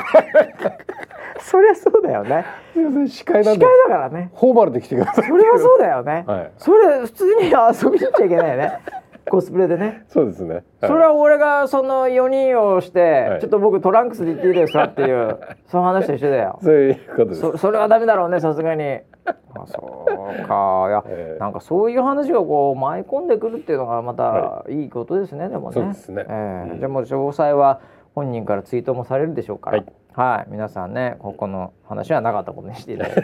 [1.40, 2.44] そりゃそうだよね。
[3.08, 3.24] 司
[3.58, 4.30] 会だからね。
[4.34, 6.52] フォーマルで来てくださいそれはそうだよね、はい。
[6.58, 8.78] それ普通に遊びに行っちゃいけないよね
[9.28, 10.04] コスプレでね。
[10.08, 10.64] そうですね、はい。
[10.82, 13.40] それは俺がその4人をして、はい。
[13.40, 16.58] ちょっと僕トランクスで行っていいですかっていう その話と一緒だよ。
[16.62, 17.40] そういうことです。
[17.40, 19.00] そそれはダメだろうねさすがに。
[19.24, 20.86] あそうか。
[20.88, 21.38] いや、 ええ。
[21.38, 24.86] なんかそういう話がこう舞い込んでくるっていうのがまたい。
[24.86, 25.74] いことですね、でもね。
[25.74, 26.24] そうですね。
[26.28, 26.70] ええ。
[26.72, 26.78] うん。
[26.78, 27.80] じゃあもう詳細は
[28.14, 29.78] 本人からツイートもされるでしょうから。
[29.78, 30.50] はい、はい。
[30.50, 33.20] 皆さんねここの話はなかったことにしていただいて。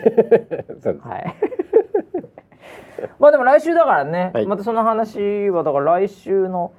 [1.01, 1.55] はい。
[3.18, 4.47] まあでも来週だからね、はい。
[4.47, 6.72] またその話はだから来週の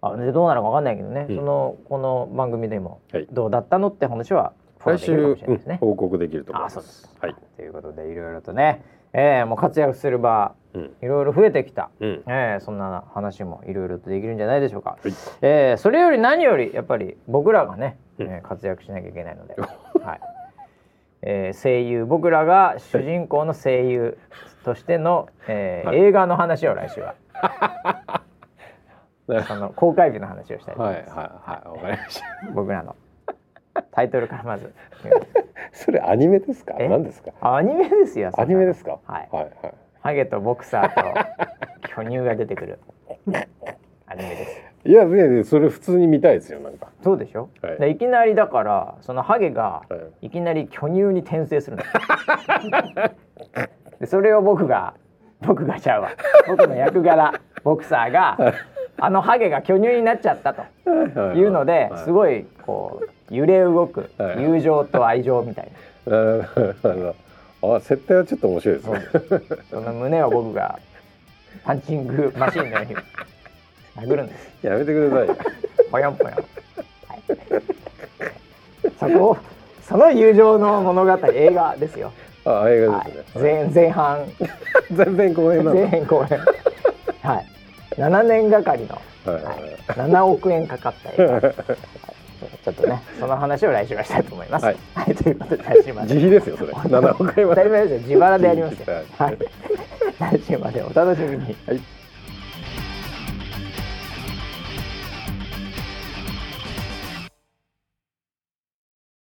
[0.00, 1.36] あでどうなるかわかんないけどね、うん。
[1.36, 3.26] そのこの番組でもはい。
[3.30, 4.52] どうだったのって話は
[4.84, 5.78] 来週、フォローできるかもしれないですね。
[5.80, 10.90] うん報告できると思いあますはい、ということでいろいろとね、えー、もう活躍する場うん。
[11.02, 12.22] いろいろ増えてきた、うん。
[12.26, 14.96] えー、そんな話もいろいろとできるんじゃないでしょうか。
[15.02, 15.12] はい。
[15.42, 18.28] えー、それより何よりやっぱり僕らがね、うん。
[18.28, 19.54] えー活躍しなきゃいけないので、
[20.02, 20.20] はい。
[21.22, 24.18] えー、声優僕らが主人公の声優
[24.62, 25.98] としての、えーはい。
[25.98, 27.14] 映画の話を来週は。
[27.34, 28.22] は
[29.40, 32.26] いその公開日の話をしたいと思はいいます、はいわかりました。
[32.54, 32.96] 僕らの。
[33.92, 34.72] タイトルからまず。
[35.72, 36.74] それアニメですか？
[36.78, 36.88] え？
[36.88, 37.30] 何ですか？
[37.40, 38.98] あアニメですよそアニメですか？
[39.06, 39.28] はい。
[39.32, 39.74] はいはい。
[40.00, 42.78] ハゲとボクサーと巨乳が出てくる。
[44.06, 44.62] アニメです。
[44.84, 46.88] いやねそれ普通に見たいですよなんか。
[47.02, 47.78] そうでしょ、はい。
[47.78, 50.26] でいきなりだからそのハゲがはい。
[50.26, 51.82] いきなり巨乳に転生するの。
[51.84, 51.88] で
[54.06, 54.94] それを僕が
[55.40, 56.10] 僕がちゃうわ。
[56.46, 57.32] 僕の役柄
[57.64, 58.36] ボクサーが
[58.98, 60.62] あのハゲが巨乳になっちゃったと
[61.34, 62.04] いうのではい。
[62.04, 63.00] すごいこ
[63.30, 64.42] う揺れ動くはい。
[64.42, 65.68] 友情と愛情みたい
[66.06, 66.12] な。
[67.64, 69.00] あ設定はちょっと面白いですね。
[69.70, 70.78] その胸を僕が
[71.64, 72.96] パンチングマシンのように
[74.06, 74.66] 殴るんです。
[74.66, 75.28] やめてください。
[75.28, 75.36] よ
[75.92, 76.44] ぽよんぽよん、はい、
[78.98, 79.36] そこを
[79.86, 82.12] その友情の物語映画ですよ、
[82.44, 84.26] あ映画はいですね、前前半。
[84.92, 86.38] 全編公演なの前編後編
[87.22, 87.46] はい。
[87.96, 89.42] 7年がかりの、はい。
[89.42, 89.44] はい。
[89.44, 94.64] はい、7億円かかった映画、はい、ちょっとねその話を来週はしたいと思います。
[94.64, 96.14] はい、はい、ということで来週まで。
[96.14, 96.72] 自費ですよそれ。
[96.72, 98.08] 7億円は当たり前ですよ。
[98.08, 98.94] 自腹でやりますよ。
[99.18, 99.30] はい。
[99.30, 99.38] はい。
[100.38, 101.56] 来週までお楽しみに。
[101.66, 102.01] はい